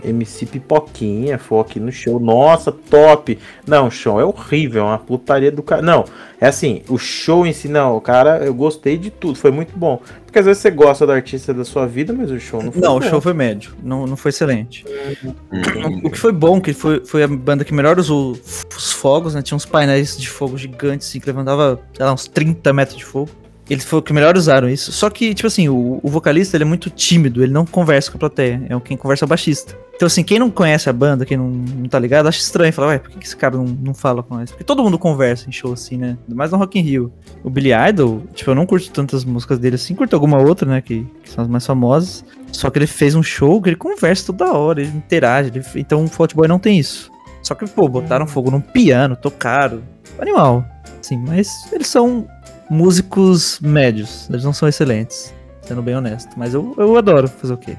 [0.04, 3.38] MC Pipoquinha for aqui no show, nossa, top!
[3.66, 5.80] Não, o show é horrível, é uma putaria do cara.
[5.80, 6.04] Não,
[6.40, 9.72] é assim, o show em si, não, o cara, eu gostei de tudo, foi muito
[9.78, 10.02] bom.
[10.26, 12.82] Porque às vezes você gosta do artista da sua vida, mas o show não foi
[12.82, 13.08] Não, o bom.
[13.08, 14.84] show foi médio, não, não foi excelente.
[15.24, 18.32] Hum, O que foi bom, que foi, foi a banda que melhor usou
[18.74, 19.42] os fogos, né?
[19.42, 23.28] Tinha uns painéis de fogo gigantes, assim, que levantava, lá, uns 30 metros de fogo.
[23.68, 24.92] Eles foram que melhor usaram isso.
[24.92, 28.16] Só que, tipo assim, o, o vocalista ele é muito tímido, ele não conversa com
[28.16, 28.62] a plateia.
[28.70, 29.76] É quem conversa é o baixista.
[29.94, 32.72] Então, assim, quem não conhece a banda, quem não, não tá ligado, acha estranho.
[32.72, 34.50] Fala, ué, por que, esse cara não, não fala com nós?
[34.50, 36.16] Porque todo mundo conversa em show, assim, né?
[36.28, 37.12] Mais no Rock in Rio.
[37.42, 40.80] O Billy Idol, tipo, eu não curto tantas músicas dele assim, curto alguma outra, né?
[40.80, 42.24] Que, que são as mais famosas.
[42.52, 45.50] Só que ele fez um show que ele conversa toda hora, ele interage.
[45.54, 47.10] ele- então o Fault não tem isso.
[47.42, 49.82] Só que, pô, botaram fogo num piano, tocaram.
[50.18, 50.64] Animal.
[51.02, 52.26] Sim, mas eles são
[52.70, 54.28] músicos médios.
[54.30, 55.32] Eles não são excelentes.
[55.62, 56.30] Sendo bem honesto.
[56.36, 57.76] Mas eu, eu adoro fazer o quê?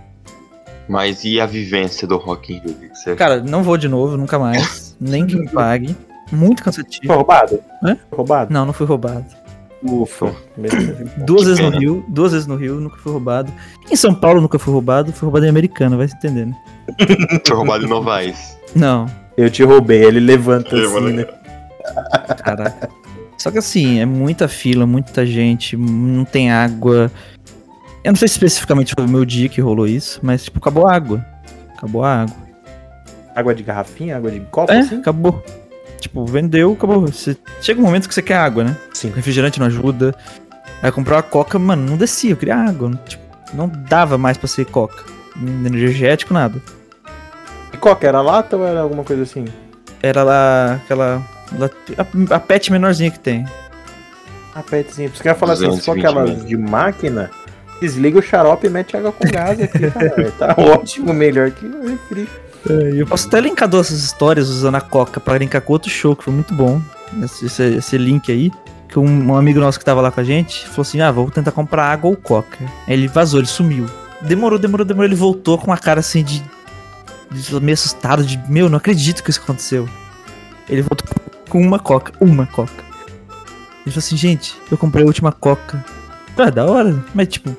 [0.88, 2.76] Mas e a vivência do Rock in Rio?
[2.94, 3.16] Você?
[3.16, 4.96] Cara, não vou de novo, nunca mais.
[5.00, 5.96] Nem que me pague.
[6.32, 7.08] Muito cansativo.
[7.08, 7.60] Foi roubado?
[7.84, 7.98] Hã?
[8.10, 8.54] Foi roubado?
[8.54, 9.26] Não, não fui roubado.
[9.84, 10.34] Ufa.
[11.26, 11.80] Duas Que vezes no pena.
[11.80, 13.52] Rio, duas vezes no Rio, nunca fui roubado.
[13.92, 16.56] Em São Paulo nunca fui roubado, fui roubado em Americana, vai se entender, né?
[17.48, 18.58] Foi roubado em Novaes.
[18.76, 19.06] Não,
[19.38, 21.26] Eu te roubei, ele levanta Levanta, assim, né?
[22.44, 22.90] caraca.
[23.38, 27.12] Só que assim, é muita fila, muita gente, não tem água.
[28.04, 30.88] Eu não sei se especificamente foi o meu dia que rolou isso, mas tipo, acabou
[30.88, 31.24] a água.
[31.78, 32.36] Acabou a água.
[33.36, 34.96] Água de garrafinha, água de copo, É, assim?
[35.00, 35.44] acabou.
[36.00, 37.02] Tipo, vendeu, acabou.
[37.02, 37.36] Você...
[37.62, 38.78] Chega um momento que você quer água, né?
[38.94, 39.10] Sim.
[39.10, 40.16] O refrigerante não ajuda.
[40.82, 42.92] Aí comprar uma coca, mano, não descia, eu queria água.
[43.08, 43.24] Tipo,
[43.54, 45.04] não dava mais pra ser coca.
[45.42, 46.62] Energético, nada.
[47.74, 49.46] E coca, era lata ou era alguma coisa assim?
[50.02, 51.22] Era lá aquela.
[51.58, 53.46] lá- a, a pet menorzinha que tem.
[54.54, 55.10] A petzinha.
[55.10, 57.32] Você quer falar assim, se for 220 aquelas de máquina,
[57.80, 60.32] desliga o xarope e mete água com gás aqui, cara.
[60.38, 62.28] Tá ótimo, melhor que o refri.
[62.70, 66.24] Eu posso até linkar duas histórias usando a coca pra linkar com outro show, que
[66.24, 66.82] foi muito bom.
[67.24, 68.52] Esse, esse, esse link aí.
[68.90, 71.30] Que um, um amigo nosso que tava lá com a gente falou assim: Ah, vou
[71.30, 72.58] tentar comprar água ou coca.
[72.88, 73.86] Aí ele vazou, ele sumiu.
[74.22, 75.06] Demorou, demorou, demorou.
[75.06, 76.44] Ele voltou com uma cara assim de.
[77.32, 79.88] de meio assustado, de meu, não acredito que isso aconteceu.
[80.70, 81.06] Ele voltou
[81.50, 82.84] com uma coca, uma coca.
[83.86, 85.84] Ele falou assim: Gente, eu comprei a última coca.
[86.38, 87.04] Ah, da hora.
[87.14, 87.56] Mas tipo,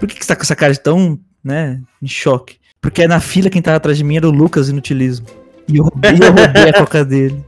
[0.00, 2.61] por que, que você tá com essa cara tão, né, em choque?
[2.82, 5.26] Porque na fila quem tava atrás de mim era o Lucas Inutilismo.
[5.68, 7.42] E eu roubei, eu roubei a coca dele.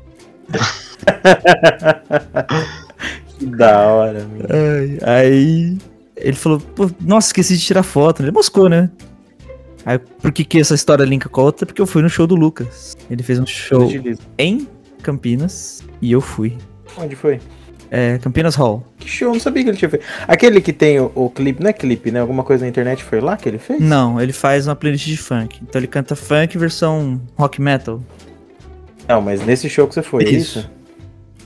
[3.37, 4.47] Que da hora, meu.
[5.03, 5.77] Aí
[6.17, 6.63] ele falou,
[7.01, 8.23] nossa, esqueci de tirar foto.
[8.23, 8.89] Ele moscou, né?
[9.85, 11.67] Aí por que, que essa história linka com a outra?
[11.67, 12.97] Porque eu fui no show do Lucas.
[13.11, 13.91] Ele fez um show
[14.39, 14.69] em
[15.03, 16.57] Campinas e eu fui.
[16.97, 17.41] Onde foi?
[17.97, 18.85] É, Campinas Hall.
[18.99, 20.05] Que show, não sabia que ele tinha feito.
[20.27, 22.19] Aquele que tem o, o clipe, não é clipe, né?
[22.19, 23.81] Alguma coisa na internet foi lá que ele fez?
[23.81, 25.61] Não, ele faz uma playlist de funk.
[25.63, 28.03] Então ele canta funk versão rock metal.
[29.09, 30.59] Não, mas nesse show que você foi, é Isso.
[30.59, 30.71] isso?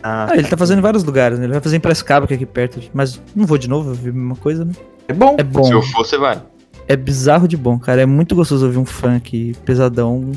[0.03, 1.44] Ah, Ah, ele tá fazendo em vários lugares, né?
[1.44, 2.80] Ele vai fazer em Prescaba, que é aqui perto.
[2.94, 4.72] Mas não vou de novo, eu vi a mesma coisa, né?
[5.07, 5.36] é bom.
[5.38, 5.64] É bom.
[5.64, 6.40] Se eu for, você vai.
[6.86, 8.01] É bizarro de bom, cara.
[8.01, 10.32] É muito gostoso ouvir um funk pesadão.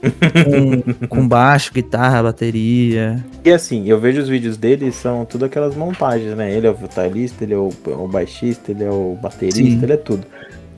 [0.00, 3.24] Com, com baixo, guitarra, bateria.
[3.44, 6.52] E assim, eu vejo os vídeos dele são tudo aquelas montagens, né?
[6.52, 9.80] Ele é o vocalista, ele é o, o baixista, ele é o baterista, Sim.
[9.82, 10.26] ele é tudo.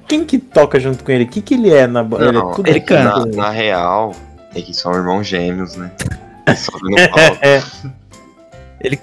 [0.06, 1.24] Quem que toca junto com ele?
[1.24, 2.98] O que que ele é na ba- ele é tudo ele aquilo?
[2.98, 3.26] canta.
[3.26, 4.12] Na, na real,
[4.54, 5.90] é que são irmãos gêmeos, né?
[7.12, 7.38] Palco.
[7.42, 7.62] É,
[8.80, 8.98] Ele,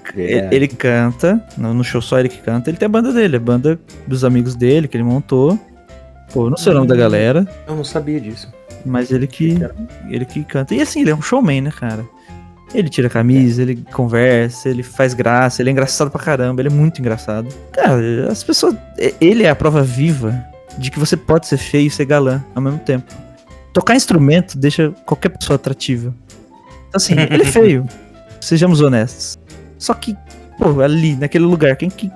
[0.51, 2.69] ele canta, no, show só ele que canta.
[2.69, 5.59] Ele tem a banda dele, a banda dos amigos dele que ele montou.
[6.33, 8.51] Pô, não sei o nome da galera, eu não sabia disso.
[8.85, 9.57] Mas ele que,
[10.09, 10.75] ele que canta.
[10.75, 12.05] E assim, ele é um showman, né, cara?
[12.73, 16.69] Ele tira a camisa, ele conversa, ele faz graça, ele é engraçado pra caramba, ele
[16.69, 17.47] é muito engraçado.
[17.71, 18.75] Cara, as pessoas.
[19.19, 20.43] Ele é a prova viva
[20.77, 23.13] de que você pode ser feio e ser galã ao mesmo tempo.
[23.73, 26.13] Tocar instrumento deixa qualquer pessoa atrativa.
[26.87, 27.85] Então, assim, ele é feio.
[28.41, 29.37] Sejamos honestos.
[29.77, 30.15] Só que,
[30.57, 32.11] pô, ali, naquele lugar, quem que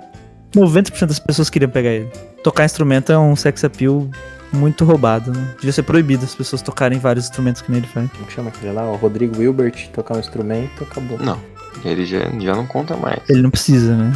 [0.56, 2.10] 90% das pessoas queriam pegar ele?
[2.44, 4.08] Tocar instrumento é um sex appeal
[4.52, 5.54] muito roubado, né?
[5.58, 8.10] Devia ser proibido as pessoas tocarem vários instrumentos que nem ele faz.
[8.12, 8.90] Como que chama aquele lá?
[8.90, 11.18] O Rodrigo Wilbert tocar um instrumento, acabou.
[11.20, 11.40] Não,
[11.84, 13.20] ele já, já não conta mais.
[13.30, 14.14] Ele não precisa, né?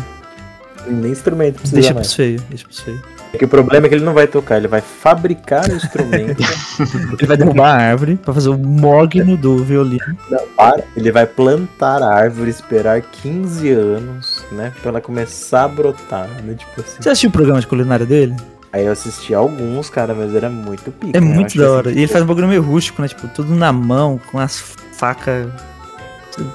[0.88, 2.08] Nem instrumento precisa Deixa mais.
[2.08, 3.02] pros feios, deixa pros feios.
[3.34, 6.44] É que o problema é que ele não vai tocar, ele vai fabricar o instrumento.
[7.18, 10.18] Ele vai derrubar a árvore pra fazer o mogno do violino.
[10.30, 10.84] Não, para.
[10.96, 14.72] Ele vai plantar a árvore, esperar 15 anos, né?
[14.82, 16.54] Pra ela começar a brotar, né?
[16.54, 17.02] Tipo assim.
[17.02, 18.36] Você assistiu o programa de culinária dele?
[18.74, 21.16] Aí eu assisti alguns, cara, mas era muito pica.
[21.16, 21.28] É né?
[21.28, 21.90] Muito da hora.
[21.92, 23.08] assim, E ele faz um bagulho meio rústico, né?
[23.08, 24.60] Tipo, tudo na mão, com as
[24.94, 25.48] facas.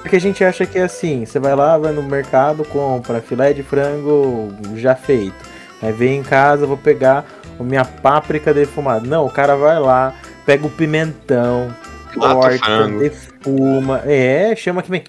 [0.01, 3.53] Porque a gente acha que é assim, você vai lá, vai no mercado, compra filé
[3.53, 5.33] de frango já feito.
[5.81, 7.25] Aí vem em casa, vou pegar
[7.57, 9.07] a minha páprica defumada.
[9.07, 10.13] Não, o cara vai lá,
[10.45, 11.73] pega o pimentão,
[12.13, 14.01] corta, defuma.
[14.05, 15.03] É, chama que vem.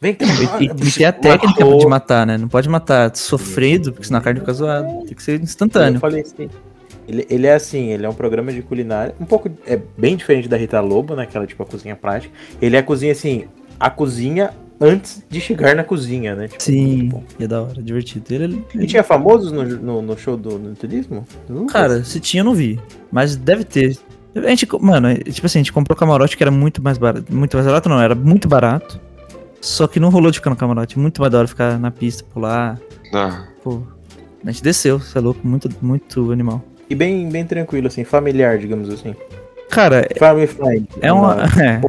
[0.00, 0.24] Vem cá.
[0.60, 2.38] E, e tem a técnica de matar, né?
[2.38, 4.88] Não pode matar sofrido, porque senão a carne fica zoada.
[5.06, 6.00] Tem que ser Eu instantâneo.
[6.00, 6.48] falei assim.
[7.06, 10.48] Ele, ele é assim, ele é um programa de culinária, um pouco, é bem diferente
[10.48, 12.32] da Rita Lobo, né, aquela tipo a cozinha prática.
[12.62, 13.46] Ele é a cozinha assim,
[13.80, 16.46] a cozinha antes de chegar na cozinha, né?
[16.48, 17.24] Tipo, Sim, bom.
[17.38, 18.32] e é da hora, divertido.
[18.32, 21.26] Ele, E tinha famosos no, no, no show do turismo?
[21.68, 22.78] Cara, se tinha, eu não vi.
[23.10, 23.98] Mas deve ter.
[24.36, 27.34] A gente, mano, é, tipo assim, a gente comprou camarote que era muito mais barato.
[27.34, 29.00] Muito mais barato, não, era muito barato.
[29.60, 30.98] Só que não rolou de ficar no camarote.
[30.98, 32.78] Muito mais da hora ficar na pista, pular.
[33.12, 33.82] Ah, Pô.
[34.44, 36.64] A gente desceu, você é louco, muito, muito animal.
[36.88, 39.14] E bem, bem tranquilo, assim, familiar, digamos assim.
[39.70, 40.88] Cara, Family friend.
[41.00, 41.80] é, uma, é,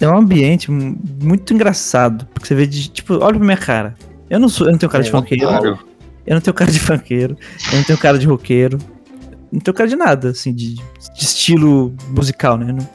[0.00, 2.26] é um ambiente mu- muito engraçado.
[2.32, 3.94] Porque você vê de, tipo, olha pra minha cara.
[4.30, 5.46] Eu não sou, eu não tenho cara de É, funkeiro.
[5.48, 5.78] claro.
[6.26, 7.36] Eu não tenho cara de funkeiro.
[7.72, 8.78] Eu não tenho cara de roqueiro.
[9.50, 10.82] Não tenho cara de nada, assim, de, de
[11.18, 12.72] estilo musical, né?
[12.72, 12.88] Não-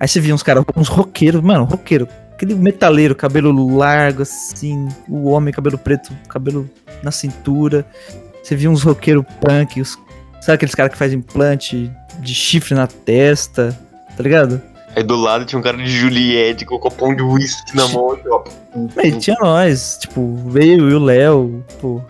[0.00, 2.08] Aí você via uns caras, uns roqueiros, mano, roqueiro.
[2.40, 6.66] Aquele metaleiro, cabelo largo, assim, o homem, cabelo preto, cabelo
[7.02, 7.84] na cintura.
[8.42, 9.98] Você via uns roqueiros punk, os,
[10.40, 13.78] sabe aqueles caras que fazem implante de chifre na testa,
[14.16, 14.58] tá ligado?
[14.96, 18.12] Aí do lado tinha um cara de Juliette com o copão de whisky na mão.
[18.12, 18.42] assim, ó.
[18.96, 22.00] Aí tinha nós, tipo, veio e o Léo, pô,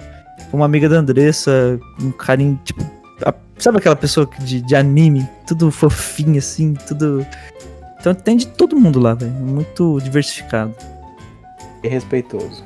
[0.53, 2.81] uma amiga da Andressa, um carinho, tipo,
[3.26, 7.26] a- sabe aquela pessoa de, de anime, tudo fofinho assim, tudo.
[8.01, 10.75] Então tem de todo mundo lá, velho, muito diversificado.
[11.85, 12.65] E respeitoso.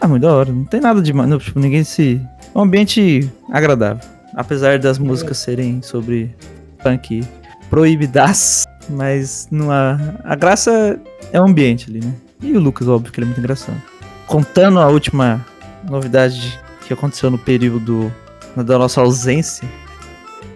[0.00, 1.12] Ah, muito da hora, não tem nada de.
[1.12, 2.20] Não, tipo, ninguém se.
[2.52, 4.04] É um ambiente agradável.
[4.34, 6.34] Apesar das músicas serem sobre
[6.82, 7.24] punk
[7.70, 9.98] proibidas, mas não há.
[10.24, 11.00] A graça
[11.32, 12.12] é o ambiente ali, né?
[12.40, 13.80] E o Lucas, óbvio, que ele é muito engraçado.
[14.26, 15.44] Contando a última
[15.88, 18.12] novidade que aconteceu no período
[18.56, 19.68] da nossa ausência.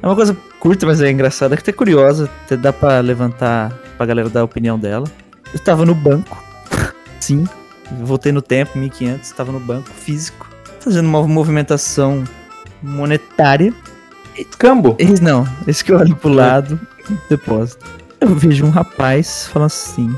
[0.03, 4.07] É uma coisa curta, mas é engraçada, que até curiosa, até dá pra levantar pra
[4.07, 5.07] galera dar a opinião dela.
[5.47, 6.43] Eu estava no banco,
[7.21, 7.45] sim,
[8.01, 10.49] voltei no tempo, 1500, estava no banco físico,
[10.81, 12.25] fazendo uma movimentação
[12.83, 13.73] monetária.
[14.59, 14.95] Cambo.
[14.99, 16.79] Eis não, esse que eu olho pro lado,
[17.29, 17.85] depósito.
[18.21, 20.15] Eu vejo um rapaz falando assim: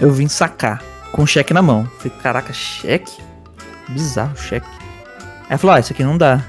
[0.00, 1.88] eu vim sacar, com cheque na mão.
[1.98, 3.12] Falei, caraca, cheque?
[3.88, 4.66] Bizarro, cheque.
[5.48, 6.44] Aí falou: ah, isso aqui não dá.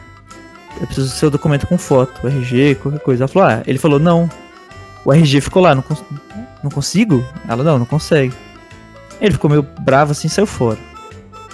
[0.80, 3.24] Eu preciso do seu documento com foto, RG, qualquer coisa.
[3.24, 4.30] Ela falou: ah, ele falou: não.
[5.04, 5.84] O RG ficou lá, não,
[6.64, 7.24] não consigo?
[7.48, 8.34] Ela: não, não consegue.
[9.20, 10.80] Ele ficou meio bravo assim e saiu fora.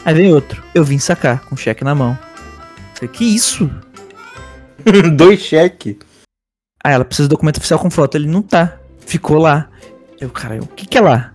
[0.05, 2.17] Aí vem outro: eu vim sacar, com cheque na mão.
[2.93, 3.69] Falei: que isso?
[5.15, 5.97] Dois cheques.
[6.83, 8.15] Ah, ela precisa do documento oficial com foto.
[8.15, 8.77] Ele não tá.
[9.05, 9.69] Ficou lá.
[10.19, 11.33] Eu, cara, o que que é lá?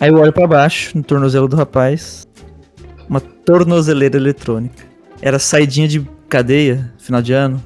[0.00, 2.26] Aí eu olho pra baixo, no tornozelo do rapaz.
[3.08, 4.84] Uma tornozeleira eletrônica.
[5.20, 7.62] Era saidinha de cadeia, final de ano.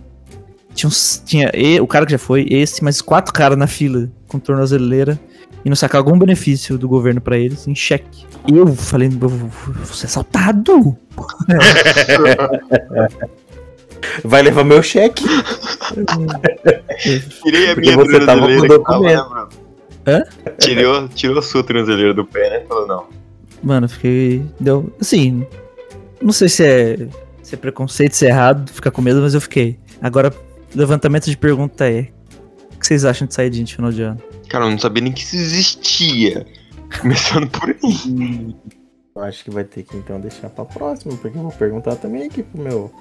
[0.74, 4.10] Tinha, uns, tinha e- o cara que já foi, esse, mais quatro caras na fila
[4.26, 5.18] com tornozeleira.
[5.64, 8.24] E não sacar algum benefício do governo pra eles em cheque.
[8.46, 9.50] E eu falei, eu vou
[9.86, 10.96] ser assaltado.
[14.24, 15.24] Vai levar meu cheque.
[17.42, 19.48] Tirei a Porque minha você tava com que tava, documento.
[20.06, 20.24] né?
[20.58, 22.60] Tirou, tirou a sua transileira do pé, né?
[22.68, 23.06] Falou, não.
[23.62, 24.44] Mano, eu fiquei.
[24.60, 24.92] Deu.
[25.00, 25.46] Assim.
[26.20, 27.08] Não sei se é,
[27.42, 29.78] se é preconceito, se é errado ficar com medo, mas eu fiquei.
[30.00, 30.32] Agora,
[30.74, 32.08] levantamento de pergunta é:
[32.86, 34.20] que vocês acham de saidinha de final de ano?
[34.48, 36.46] Cara, eu não sabia nem que isso existia.
[37.00, 38.54] Começando por aí.
[39.14, 42.26] Eu acho que vai ter que então deixar pra próxima, porque eu vou perguntar também
[42.26, 42.92] aqui pro meu.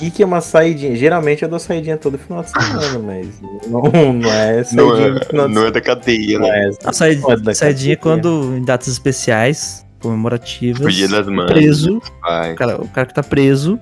[0.00, 0.94] E que é uma saidinha?
[0.96, 3.82] Geralmente eu dou saidinha todo final de semana, mas não,
[4.12, 6.48] não é Não saidinha do é, final de não é da cadeia, né?
[6.48, 7.96] é A saidinha é cadeia.
[7.96, 10.94] quando em datas especiais, comemorativas.
[10.94, 11.50] Dia das mães.
[11.50, 11.98] preso.
[11.98, 13.78] O cara, o cara que tá preso,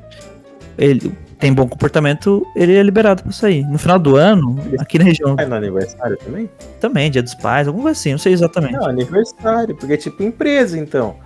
[0.78, 3.62] ele tem bom comportamento, ele é liberado pra sair.
[3.64, 6.48] No final do ano, aqui na região É no aniversário também?
[6.80, 8.72] também, dia dos pais, alguma coisa assim, não sei exatamente.
[8.74, 11.16] Não, aniversário, porque é tipo empresa então.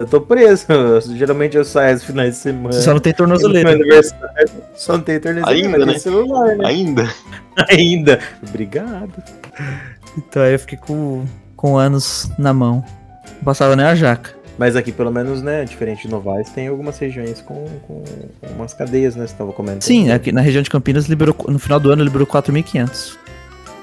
[0.00, 0.66] Eu tô preso.
[1.16, 2.72] Geralmente eu saio aos finais de semana.
[2.72, 3.70] Você só não tem No tornozeleira.
[3.70, 5.98] aniversário, só não tem tornozeleira, Ainda, tem né?
[5.98, 6.66] celular, né?
[6.66, 7.08] Ainda.
[7.70, 8.18] Ainda.
[8.48, 9.12] Obrigado.
[10.18, 11.24] Então aí eu fiquei com,
[11.56, 12.84] com anos na mão.
[13.36, 14.30] Não passava nem a jaca.
[14.62, 18.04] Mas aqui, pelo menos, né, diferente de Novaes, tem algumas regiões com, com
[18.54, 19.26] umas cadeias, né?
[19.26, 19.82] Você tava comentando.
[19.82, 23.16] Sim, aqui na região de Campinas liberou, no final do ano liberou 4.500.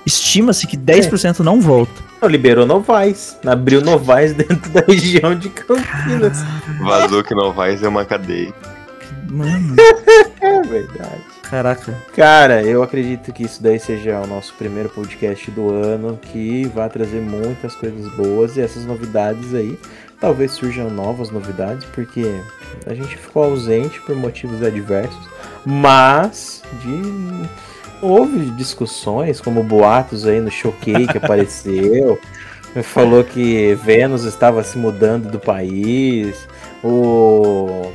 [0.05, 1.91] Estima-se que 10% não volta.
[2.21, 3.38] Não, liberou Novaes.
[3.45, 6.38] Abriu Novaes dentro da região de Campinas.
[6.82, 8.53] Vazou que não vai ser uma cadeia.
[9.30, 9.75] Mano,
[10.39, 11.23] É verdade.
[11.43, 11.93] Caraca.
[12.15, 16.89] Cara, eu acredito que isso daí seja o nosso primeiro podcast do ano, que vai
[16.89, 19.77] trazer muitas coisas boas e essas novidades aí.
[20.20, 22.41] Talvez surjam novas novidades, porque
[22.86, 25.30] a gente ficou ausente por motivos adversos,
[25.65, 27.47] mas de
[28.01, 32.20] houve discussões, como boatos aí no Choquei que apareceu.
[32.84, 36.47] Falou que Vênus estava se mudando do país.
[36.84, 37.91] O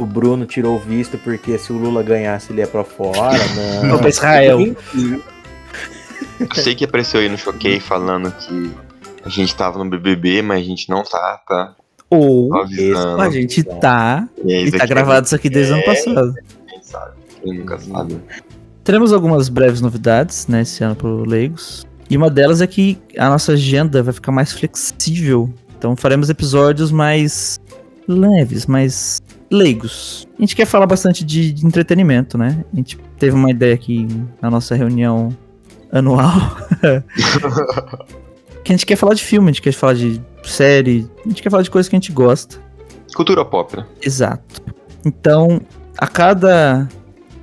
[0.00, 3.38] o Bruno tirou o visto porque se o Lula ganhasse ele ia pra fora.
[3.84, 3.98] Não.
[3.98, 4.58] pra Israel.
[6.40, 8.72] Eu sei que apareceu aí no Choquei falando que
[9.24, 11.74] a gente tava no BBB, mas a gente não tá, tá?
[12.10, 12.50] Ou
[13.20, 14.28] a gente tá.
[14.44, 15.86] E, é E tá gravado isso aqui desde o ano É.
[15.86, 16.34] passado.
[16.68, 17.12] Quem sabe?
[17.42, 18.18] Quem nunca sabe.
[18.82, 21.86] Teremos algumas breves novidades, né, esse ano pro Leigos.
[22.08, 25.52] E uma delas é que a nossa agenda vai ficar mais flexível.
[25.78, 27.60] Então faremos episódios mais
[28.08, 30.26] leves, mais leigos.
[30.36, 32.64] A gente quer falar bastante de, de entretenimento, né?
[32.72, 34.08] A gente teve uma ideia aqui
[34.42, 35.28] na nossa reunião
[35.92, 36.32] anual.
[38.64, 41.42] que a gente quer falar de filme, a gente quer falar de série, a gente
[41.42, 42.58] quer falar de coisas que a gente gosta.
[43.14, 43.86] Cultura pop, né?
[44.02, 44.62] Exato.
[45.04, 45.60] Então,
[45.98, 46.88] a cada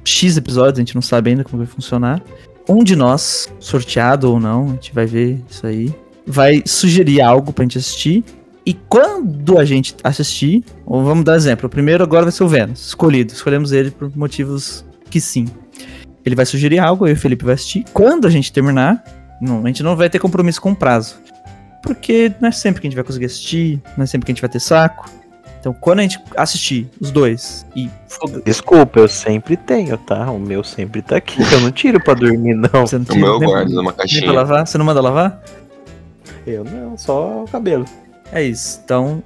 [0.03, 2.22] X episódios, a gente não sabe ainda como vai funcionar,
[2.70, 5.93] um de nós, sorteado ou não, a gente vai ver isso aí,
[6.26, 8.24] vai sugerir algo pra gente assistir.
[8.65, 12.49] E quando a gente assistir, ou vamos dar exemplo, o primeiro agora vai ser o
[12.49, 13.32] Vênus, escolhido.
[13.32, 15.45] Escolhemos ele por motivos que sim.
[16.26, 17.86] Ele vai sugerir algo, eu e o Felipe vai assistir.
[17.93, 19.01] Quando a gente terminar,
[19.41, 21.15] não, a gente não vai ter compromisso com o prazo.
[21.83, 24.33] Porque não é sempre que a gente vai conseguir assistir, não é sempre que a
[24.35, 25.09] gente vai ter saco.
[25.59, 27.89] Então, quando a gente assistir os dois e
[28.45, 30.29] Desculpa, eu sempre tenho, tá?
[30.31, 31.41] O meu sempre tá aqui.
[31.51, 32.85] Eu não tiro pra dormir, não.
[32.85, 34.31] você não O meu eu nem- guardo numa nem pra caixinha.
[34.31, 35.41] lavar, você não manda lavar?
[36.45, 37.85] Eu não, só o cabelo.
[38.31, 38.81] É isso.
[38.83, 39.21] Então,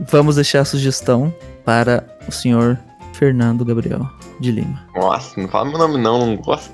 [0.00, 1.32] vamos deixar a sugestão
[1.64, 2.78] para o senhor
[3.12, 4.08] Fernando Gabriel
[4.40, 4.82] de Lima.
[4.96, 6.70] Nossa, não fala meu nome não, não gosto.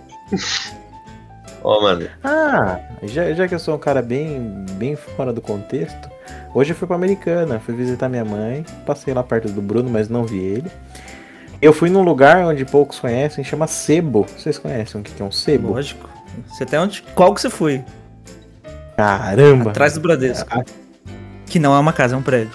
[1.68, 6.08] Ó, mano, Ah, já, já que eu sou um cara bem, bem fora do contexto,
[6.54, 10.08] hoje eu fui pra Americana, fui visitar minha mãe, passei lá perto do Bruno, mas
[10.08, 10.70] não vi ele.
[11.60, 14.24] Eu fui num lugar onde poucos conhecem, chama Sebo.
[14.34, 15.68] Vocês conhecem o que que é um sebo?
[15.74, 16.08] Lógico.
[16.46, 17.02] Você até onde?
[17.14, 17.84] Qual que você foi?
[18.96, 19.68] Caramba!
[19.70, 20.48] Atrás do Bradesco.
[20.50, 20.64] Ah,
[21.44, 22.52] Que não é uma casa, é um prédio.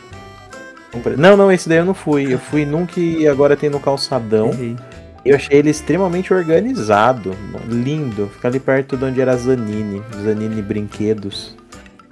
[1.18, 2.34] Não, não, esse daí eu não fui.
[2.34, 4.50] Eu fui num que agora tem no calçadão.
[4.50, 4.76] Errei.
[5.26, 7.36] Eu achei ele extremamente organizado,
[7.68, 8.30] lindo.
[8.34, 11.56] Fica ali perto de onde era a Zanini, Zanini Brinquedos.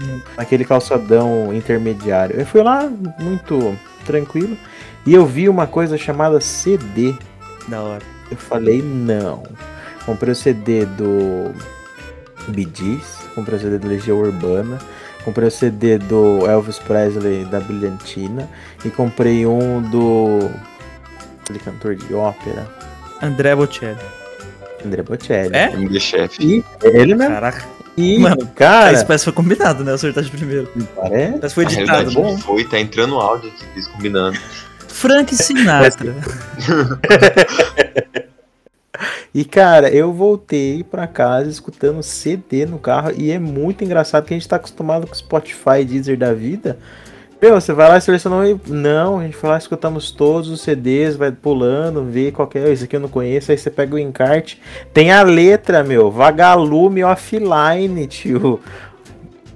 [0.01, 0.21] Hum.
[0.37, 2.39] Aquele calçadão intermediário.
[2.39, 2.89] Eu fui lá
[3.19, 4.57] muito tranquilo
[5.05, 7.13] e eu vi uma coisa chamada CD.
[7.67, 8.03] Da hora.
[8.29, 9.43] Eu falei, não.
[10.05, 11.53] Comprei o CD do
[12.55, 14.79] Gees, comprei o CD do Legião Urbana,
[15.23, 18.49] comprei o CD do Elvis Presley da Brilhantina
[18.83, 20.49] e comprei um do
[21.41, 22.67] aquele cantor de ópera,
[23.21, 23.97] André Bocelli.
[24.85, 25.55] André Bocelli.
[25.55, 25.71] É?
[25.73, 26.43] MD chefe.
[26.43, 27.33] E ele mesmo.
[27.33, 27.65] Caraca.
[27.97, 29.93] E, Mano, cara, Isso parece foi combinado, né?
[29.93, 30.69] Acertar de primeiro.
[30.95, 31.39] parece.
[31.41, 32.11] Mas foi editado.
[32.11, 32.37] Bom.
[32.37, 34.37] foi, tá entrando áudio aqui, eles combinando.
[34.87, 36.15] Frank Sinatra.
[39.33, 44.33] E cara, eu voltei pra casa escutando CD no carro e é muito engraçado que
[44.33, 46.77] a gente tá acostumado com Spotify, Deezer da vida.
[47.41, 50.61] Meu, você vai lá e seleciona e não, a gente foi lá escutamos todos os
[50.61, 53.99] CDs, vai pulando, vê qual é, esse aqui eu não conheço, aí você pega o
[53.99, 54.61] encarte,
[54.93, 58.59] tem a letra, meu, Vagalume offline, tio.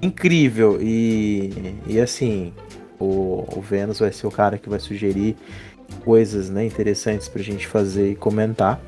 [0.02, 0.78] Incrível.
[0.80, 2.52] E, e assim,
[2.98, 5.36] o, o Vênus vai ser o cara que vai sugerir
[6.04, 8.80] coisas né, interessantes pra gente fazer e comentar.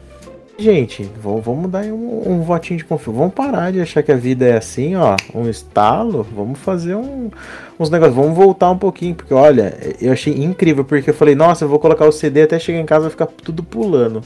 [0.59, 3.17] Gente, vamos, vamos dar um, um votinho de confiança.
[3.17, 6.27] Vamos parar de achar que a vida é assim, ó, um estalo.
[6.35, 7.31] Vamos fazer um,
[7.79, 8.17] uns negócios.
[8.17, 11.79] Vamos voltar um pouquinho, porque olha, eu achei incrível, porque eu falei, nossa, eu vou
[11.79, 14.23] colocar o CD até chegar em casa vai ficar tudo pulando.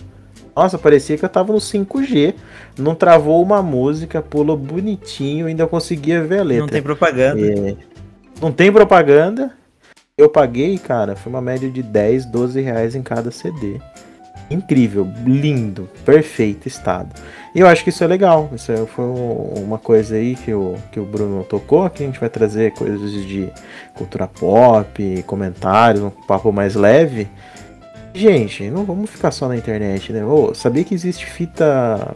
[0.54, 2.34] Nossa, parecia que eu tava no 5G.
[2.78, 6.60] Não travou uma música, pulou bonitinho, ainda conseguia ver a letra.
[6.62, 7.40] Não tem propaganda.
[7.40, 7.76] É,
[8.40, 9.52] não tem propaganda.
[10.16, 13.80] Eu paguei, cara, foi uma média de 10, 12 reais em cada CD.
[14.50, 17.14] Incrível, lindo, perfeito estado.
[17.54, 18.48] E eu acho que isso é legal.
[18.54, 22.06] Isso é- foi um- uma coisa aí que o, que o Bruno tocou, que a
[22.06, 23.48] gente vai trazer coisas de
[23.94, 27.28] cultura pop, comentários, um papo mais leve.
[28.14, 30.24] Gente, não vamos ficar só na internet, né?
[30.24, 32.14] Ô, sabia que existe fita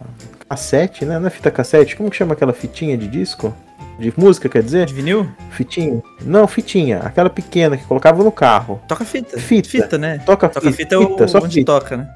[0.48, 1.18] cassete, né?
[1.18, 1.96] Não é fita cassete?
[1.96, 3.52] Como que chama aquela fitinha de disco?
[3.98, 4.84] De música, quer dizer?
[4.86, 5.26] De vinil?
[5.50, 6.02] Fitinha?
[6.20, 6.98] Não, fitinha.
[6.98, 8.78] Aquela pequena que colocava no carro.
[8.86, 9.38] Toca fita.
[9.38, 9.68] Fita.
[9.70, 10.20] Fita, né?
[10.24, 11.72] Toca, Toca fita, fita é o só onde fita.
[11.72, 12.08] toca, né?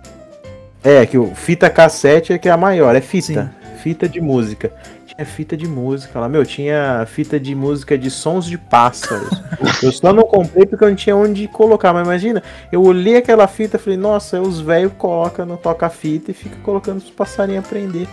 [0.83, 3.53] É, que o fita cassete é que é a maior, é fita.
[3.83, 4.73] fita de música.
[5.07, 9.43] Tinha fita de música lá, meu, tinha fita de música de sons de pássaros.
[9.83, 13.47] eu só não comprei porque eu não tinha onde colocar, mas imagina, eu olhei aquela
[13.47, 18.09] fita e falei, nossa, os velhos colocam no toca-fita e fica colocando os passarinhos aprender.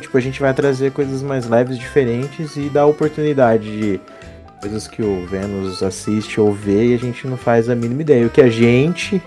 [0.00, 4.00] Tipo, a gente vai trazer coisas mais leves, diferentes e dar oportunidade de
[4.60, 8.26] coisas que o Vênus assiste ou vê e a gente não faz a mínima ideia.
[8.26, 9.22] O que a gente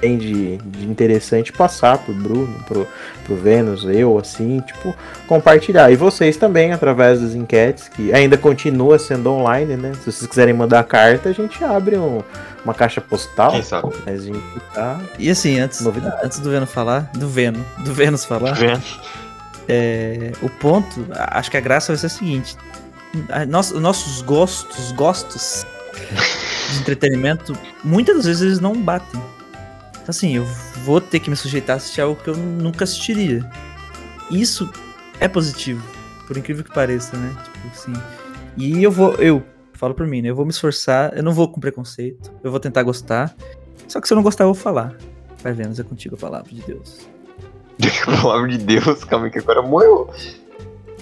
[0.00, 2.86] tem de, de interessante passar pro Bruno, pro,
[3.24, 4.94] pro Vênus, eu, assim, tipo,
[5.26, 5.90] compartilhar.
[5.90, 9.92] E vocês também, através das enquetes, que ainda continua sendo online, né?
[9.94, 12.22] Se vocês quiserem mandar carta, a gente abre um,
[12.64, 13.52] uma caixa postal.
[13.52, 13.92] Quem sabe?
[14.06, 14.42] Mas a gente
[14.74, 15.00] tá.
[15.18, 16.16] E assim, antes, Novidade.
[16.24, 18.82] antes do Vênus falar, do Vênus, do Vênus falar, Vendo?
[19.68, 22.56] é, o ponto, acho que a graça vai ser a seguinte:
[23.48, 25.66] nós- nossos gostos, gostos
[26.72, 27.52] de entretenimento,
[27.84, 29.20] muitas das vezes eles não batem.
[30.02, 30.44] Então, assim, eu
[30.84, 33.48] vou ter que me sujeitar a assistir algo que eu nunca assistiria.
[34.30, 34.70] Isso
[35.18, 35.82] é positivo,
[36.26, 37.36] por incrível que pareça, né?
[37.44, 37.92] Tipo assim.
[38.56, 39.42] E eu vou, eu
[39.74, 40.30] falo por mim, né?
[40.30, 43.34] Eu vou me esforçar, eu não vou com preconceito, eu vou tentar gostar.
[43.86, 44.96] Só que se eu não gostar, eu vou falar.
[45.42, 47.08] Vai vendo, é contigo a palavra de Deus.
[48.22, 50.10] Palavra de Deus, calma aí que agora morreu.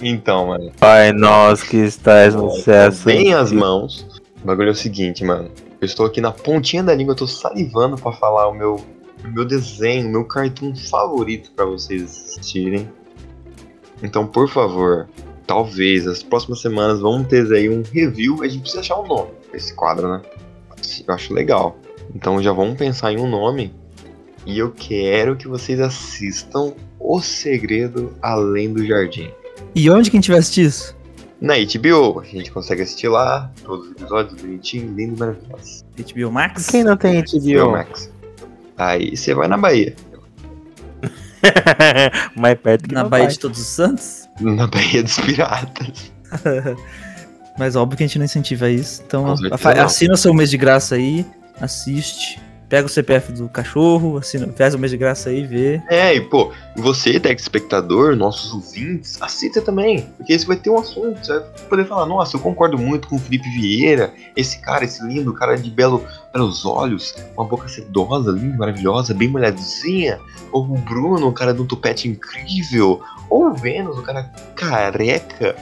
[0.00, 0.70] Então, mano.
[0.78, 2.92] Pai nosso que estás no céu.
[3.04, 4.06] Bem as mãos.
[4.40, 5.50] O bagulho é o seguinte, mano.
[5.80, 8.84] Eu estou aqui na pontinha da língua, eu tô salivando pra falar o meu,
[9.24, 12.90] meu desenho, meu cartoon favorito pra vocês assistirem.
[14.02, 15.08] Então, por favor,
[15.46, 18.42] talvez as próximas semanas vamos ter aí um review.
[18.42, 20.22] A gente precisa achar um nome pra esse quadro, né?
[21.06, 21.76] Eu acho legal.
[22.14, 23.74] Então já vamos pensar em um nome.
[24.46, 29.30] E eu quero que vocês assistam O Segredo Além do Jardim.
[29.74, 30.97] E onde que a gente vai assistir isso?
[31.40, 35.84] Na HBO, a gente consegue assistir lá, todos os episódios bonitinhos, lindo e maravilhoso.
[35.96, 36.66] HBO Max?
[36.66, 37.70] Quem não tem HBO HBO?
[37.72, 38.10] Max.
[38.76, 39.94] Aí você vai na Bahia.
[42.34, 43.32] Mais perto que Na Baía vai.
[43.32, 44.28] de Todos os Santos?
[44.40, 46.12] Na Bahia dos Piratas.
[47.58, 49.02] Mas óbvio que a gente não incentiva isso.
[49.06, 49.34] Então,
[49.82, 51.24] assina o seu mês de graça aí,
[51.60, 52.40] assiste.
[52.68, 55.82] Pega o CPF do cachorro, assina, faz o mês de graça aí, vê.
[55.88, 60.02] É, e pô, você, telespectador, nossos ouvintes, assista também.
[60.18, 61.18] Porque você vai ter um assunto.
[61.18, 65.02] Você vai poder falar, nossa, eu concordo muito com o Felipe Vieira, esse cara, esse
[65.02, 70.20] lindo, cara de belo, belos olhos, uma boca sedosa, linda, maravilhosa, bem molhadinha.
[70.52, 73.00] Ou o Bruno, um cara de um tupete incrível.
[73.30, 75.56] Ou o Vênus, um cara careca.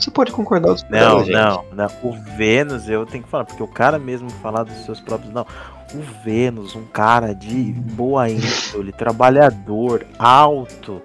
[0.00, 1.32] Você pode concordar com Não, gente.
[1.32, 1.86] não, não.
[2.02, 5.32] O Vênus, eu tenho que falar, porque o cara mesmo falar dos seus próprios.
[5.32, 5.46] Não.
[5.94, 11.02] O Vênus, um cara de boa índole, trabalhador, alto,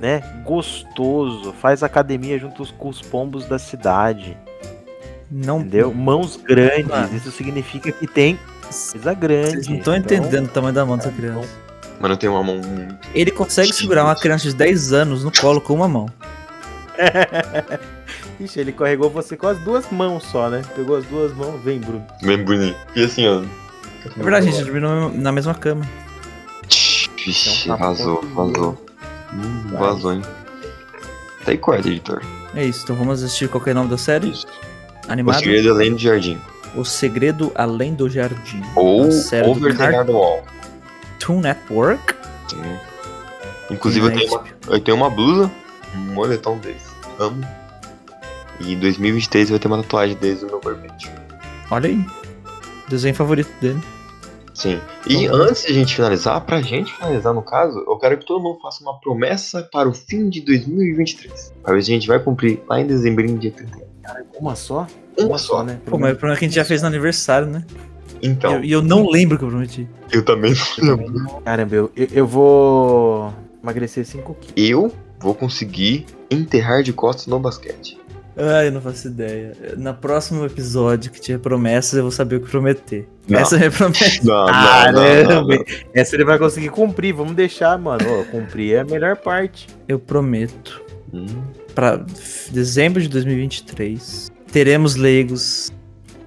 [0.00, 0.22] né?
[0.44, 4.36] Gostoso, faz academia junto com os pombos da cidade.
[5.30, 5.92] Não, Entendeu?
[5.92, 6.86] Mãos grandes.
[6.86, 7.14] Mano.
[7.16, 8.38] Isso significa que tem
[8.92, 9.50] coisa grande.
[9.50, 11.48] Vocês não estão Então, entendendo o tamanho da mão dessa criança.
[12.00, 12.96] Mano, tenho uma mão muito.
[13.14, 16.06] Ele consegue segurar uma criança de 10 anos no colo com uma mão.
[18.40, 20.62] Ixi, ele carregou você com as duas mãos só, né?
[20.74, 22.04] Pegou as duas mãos, vem, Bruno.
[22.22, 22.76] Bem bonito.
[22.96, 23.42] E assim, ó.
[24.04, 25.86] É verdade, a gente dormiu na- na mesma cama.
[27.24, 28.84] Vixe, Então tá vazou, vazou.
[29.32, 30.22] Hum, vazou, hein?
[31.44, 32.22] Tá aí corta, editor.
[32.54, 34.30] É isso, então vamos assistir qual que é o nome da série?
[34.30, 34.46] Isso.
[35.08, 35.38] O Animado?
[35.38, 36.38] segredo além do jardim.
[36.76, 38.60] O Segredo Além do Jardim.
[38.74, 39.02] Ou
[39.48, 40.42] Over the Garden Wall.
[41.20, 42.14] Cartoon Network.
[42.48, 42.62] Sim.
[43.70, 45.48] Inclusive, eu tenho, uma, eu tenho uma blusa,
[45.94, 46.82] um moletom deles.
[47.20, 47.46] Amo.
[48.60, 51.10] E em 2023 vai ter uma tatuagem deles no meu corpete.
[51.70, 52.04] Olha aí.
[52.88, 53.80] Desenho favorito dele.
[54.52, 54.78] Sim.
[55.06, 58.24] E Então- antes de a gente finalizar, pra gente finalizar no caso, eu quero que
[58.24, 61.52] todo mundo faça uma promessa para o fim de 2023.
[61.62, 63.82] Pra ver se a gente vai cumprir lá em dezembro, dia 31.
[64.38, 64.86] Uma só?
[65.18, 65.62] Uma só.
[65.64, 65.80] né?
[65.86, 67.64] Pô, mas o problema é que a gente já fez no aniversário, né?
[68.22, 69.88] Então, eu- E eu, não lembro o que eu prometi.
[70.12, 71.40] eu também não lembro.
[71.44, 73.32] Caramba, eu, eu, eu vou
[73.62, 74.54] emagrecer 5 quilos.
[74.56, 77.98] Eu vou conseguir enterrar de costas no basquete.
[78.36, 79.52] Ah, eu não faço ideia.
[79.76, 83.08] No próximo episódio que tiver promessas, eu vou saber o que prometer.
[83.28, 83.38] Não.
[83.38, 84.20] Essa é a minha promessa.
[84.24, 85.64] Não, não, não, Caramba, não, não.
[85.94, 87.14] essa ele vai conseguir cumprir.
[87.14, 88.04] Vamos deixar, mano.
[88.06, 89.68] Ó, cumprir é a melhor parte.
[89.88, 90.82] Eu prometo.
[91.12, 91.26] Hum.
[91.74, 92.04] Pra
[92.50, 95.72] dezembro de 2023, teremos leigos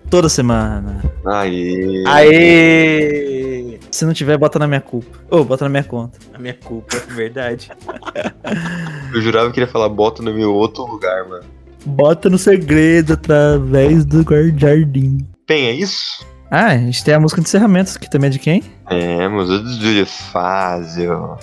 [0.10, 1.03] toda semana.
[1.26, 2.03] Aê.
[2.08, 3.80] Aê!
[3.91, 5.18] Se não tiver, bota na minha culpa.
[5.30, 6.20] Ou bota na minha conta.
[6.34, 7.72] A minha culpa, é verdade.
[9.14, 11.57] Eu jurava que ele ia falar bota no meu outro lugar, mano.
[11.88, 14.26] Bota no segredo através do
[14.58, 15.26] jardim.
[15.48, 16.26] Bem, é isso?
[16.50, 18.64] Ah, a gente tem a música de encerramento, que também é de quem?
[18.90, 21.38] É, mas o do Júlio Fázio.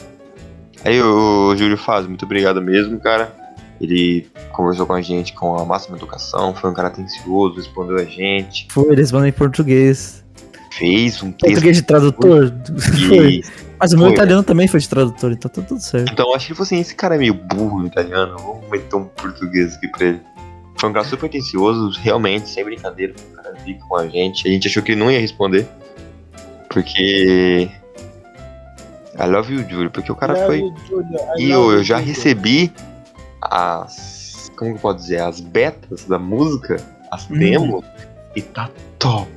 [0.84, 3.34] Aí, o Júlio Fázio, muito obrigado mesmo, cara.
[3.80, 8.04] Ele conversou com a gente com a máxima educação, foi um cara atencioso, respondeu a
[8.04, 10.24] gente, Foi, eles mandam em português.
[10.70, 12.52] fez um texto Português de tradutor?
[13.08, 13.42] Foi.
[13.78, 16.10] Mas o meu Foi, italiano também foi de tradutor, então tá tudo certo.
[16.10, 18.70] Então eu acho que ele falou assim: esse cara é meio burro no italiano, vamos
[18.70, 20.20] meter um português aqui pra ele.
[20.84, 23.14] Foi um cara super atencioso, realmente, sem brincadeira.
[23.32, 24.46] O cara fica com a gente.
[24.46, 25.66] A gente achou que ele não ia responder.
[26.68, 27.70] Porque.
[29.18, 29.90] I love you, Júlio.
[29.90, 30.62] Porque o cara foi.
[31.38, 32.70] E eu, eu já recebi
[33.40, 34.52] as.
[34.58, 35.22] Como que eu posso dizer?
[35.22, 36.76] As betas da música,
[37.10, 37.38] as Hum.
[37.38, 37.84] demos,
[38.36, 38.68] e tá
[38.98, 39.30] top,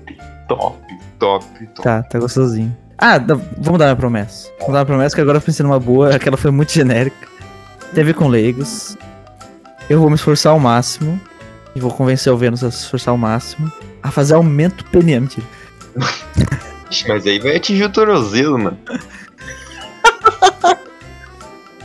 [0.50, 0.78] top,
[1.18, 1.82] top, top.
[1.82, 2.76] Tá, tá gostosinho.
[2.98, 3.18] Ah,
[3.58, 4.52] vamos dar uma promessa.
[4.60, 7.26] Vamos dar uma promessa que agora eu pensei numa boa, aquela foi muito genérica.
[7.94, 8.98] Ver com leigos.
[9.90, 11.18] Eu vou me esforçar ao máximo.
[11.78, 13.72] E vou convencer o Vênus a se esforçar ao máximo.
[14.02, 15.28] A fazer aumento PNM.
[16.90, 18.78] Ixi, Mas aí vai atingir o tornozelo, mano.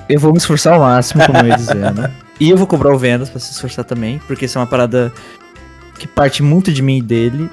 [0.08, 2.10] Eu vou me esforçar ao máximo, como eu ia dizendo.
[2.40, 5.12] E eu vou cobrar o Vênus pra se esforçar também, porque isso é uma parada
[5.98, 7.50] que parte muito de mim e dele.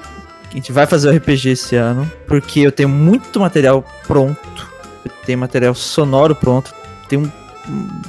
[0.50, 4.66] A gente vai fazer o RPG esse ano, porque eu tenho muito material pronto.
[5.04, 6.74] Eu tenho material sonoro pronto.
[7.06, 7.30] Tenho
[7.68, 8.00] um-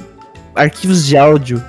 [0.54, 1.62] arquivos de áudio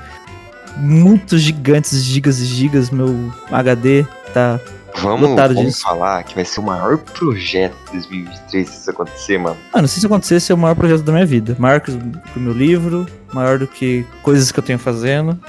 [0.78, 2.90] muito gigantes, gigas e gigas.
[2.90, 4.60] Meu HD tá.
[5.02, 9.58] Vamos, vamos falar que vai ser o maior projeto de 2023 se isso acontecer, mano.
[9.74, 11.56] Mano, se isso acontecer, esse é o maior projeto da minha vida.
[11.58, 15.40] Maior que o meu livro, maior do que coisas que eu tenho fazendo.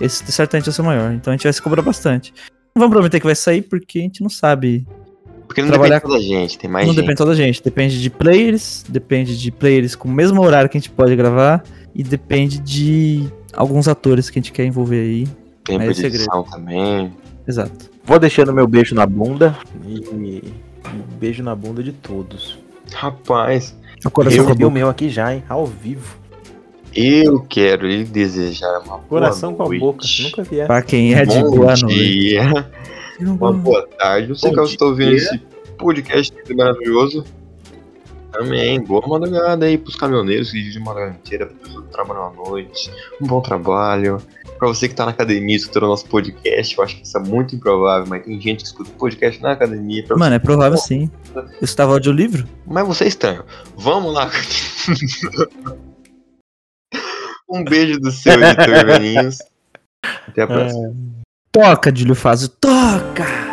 [0.00, 1.12] Esse certamente vai ser o maior.
[1.12, 2.32] Então a gente vai se cobrar bastante.
[2.74, 4.86] Não vamos prometer que vai sair, porque a gente não sabe.
[5.46, 7.02] Porque não Trabalhar depende só da gente, tem mais não gente.
[7.02, 7.62] depende só da gente.
[7.62, 11.64] Depende de players, depende de players com o mesmo horário que a gente pode gravar.
[11.94, 13.26] E depende de
[13.56, 15.28] alguns atores que a gente quer envolver aí.
[15.64, 16.14] Tempo é de segredo.
[16.16, 17.12] edição também.
[17.46, 17.90] Exato.
[18.04, 20.42] Vou deixando meu beijo na bunda e
[21.18, 22.58] beijo na bunda de todos.
[22.92, 25.42] Rapaz, O coração eu a recebi o meu aqui já, hein?
[25.48, 26.16] Ao vivo.
[26.94, 29.80] eu quero lhe desejar uma Coração boa com a noite.
[29.80, 30.06] boca.
[30.22, 30.66] Nunca vi.
[30.66, 31.86] Pra quem é de Bom boa noite.
[31.86, 32.70] dia,
[33.20, 34.28] uma boa tarde.
[34.28, 35.36] Não sei que eu estou ouvindo esse
[35.78, 37.24] podcast maravilhoso.
[38.38, 42.32] Também, boa madrugada aí pros caminhoneiros que dirigem madrugada inteira, pra pessoas que trabalham à
[42.32, 42.90] noite.
[43.20, 44.20] Um bom trabalho.
[44.58, 47.20] Pra você que tá na academia escutando o nosso podcast, eu acho que isso é
[47.20, 50.04] muito improvável, mas tem gente que escuta podcast na academia.
[50.16, 51.10] Mano, é provável sim.
[51.34, 52.46] Eu estava audiolivro?
[52.66, 53.44] Mas você é estranho.
[53.76, 54.30] Vamos lá.
[57.48, 58.74] um beijo do seu editor.
[60.28, 60.94] Até a próxima.
[61.52, 63.45] Toca, Júlio Fazio, toca!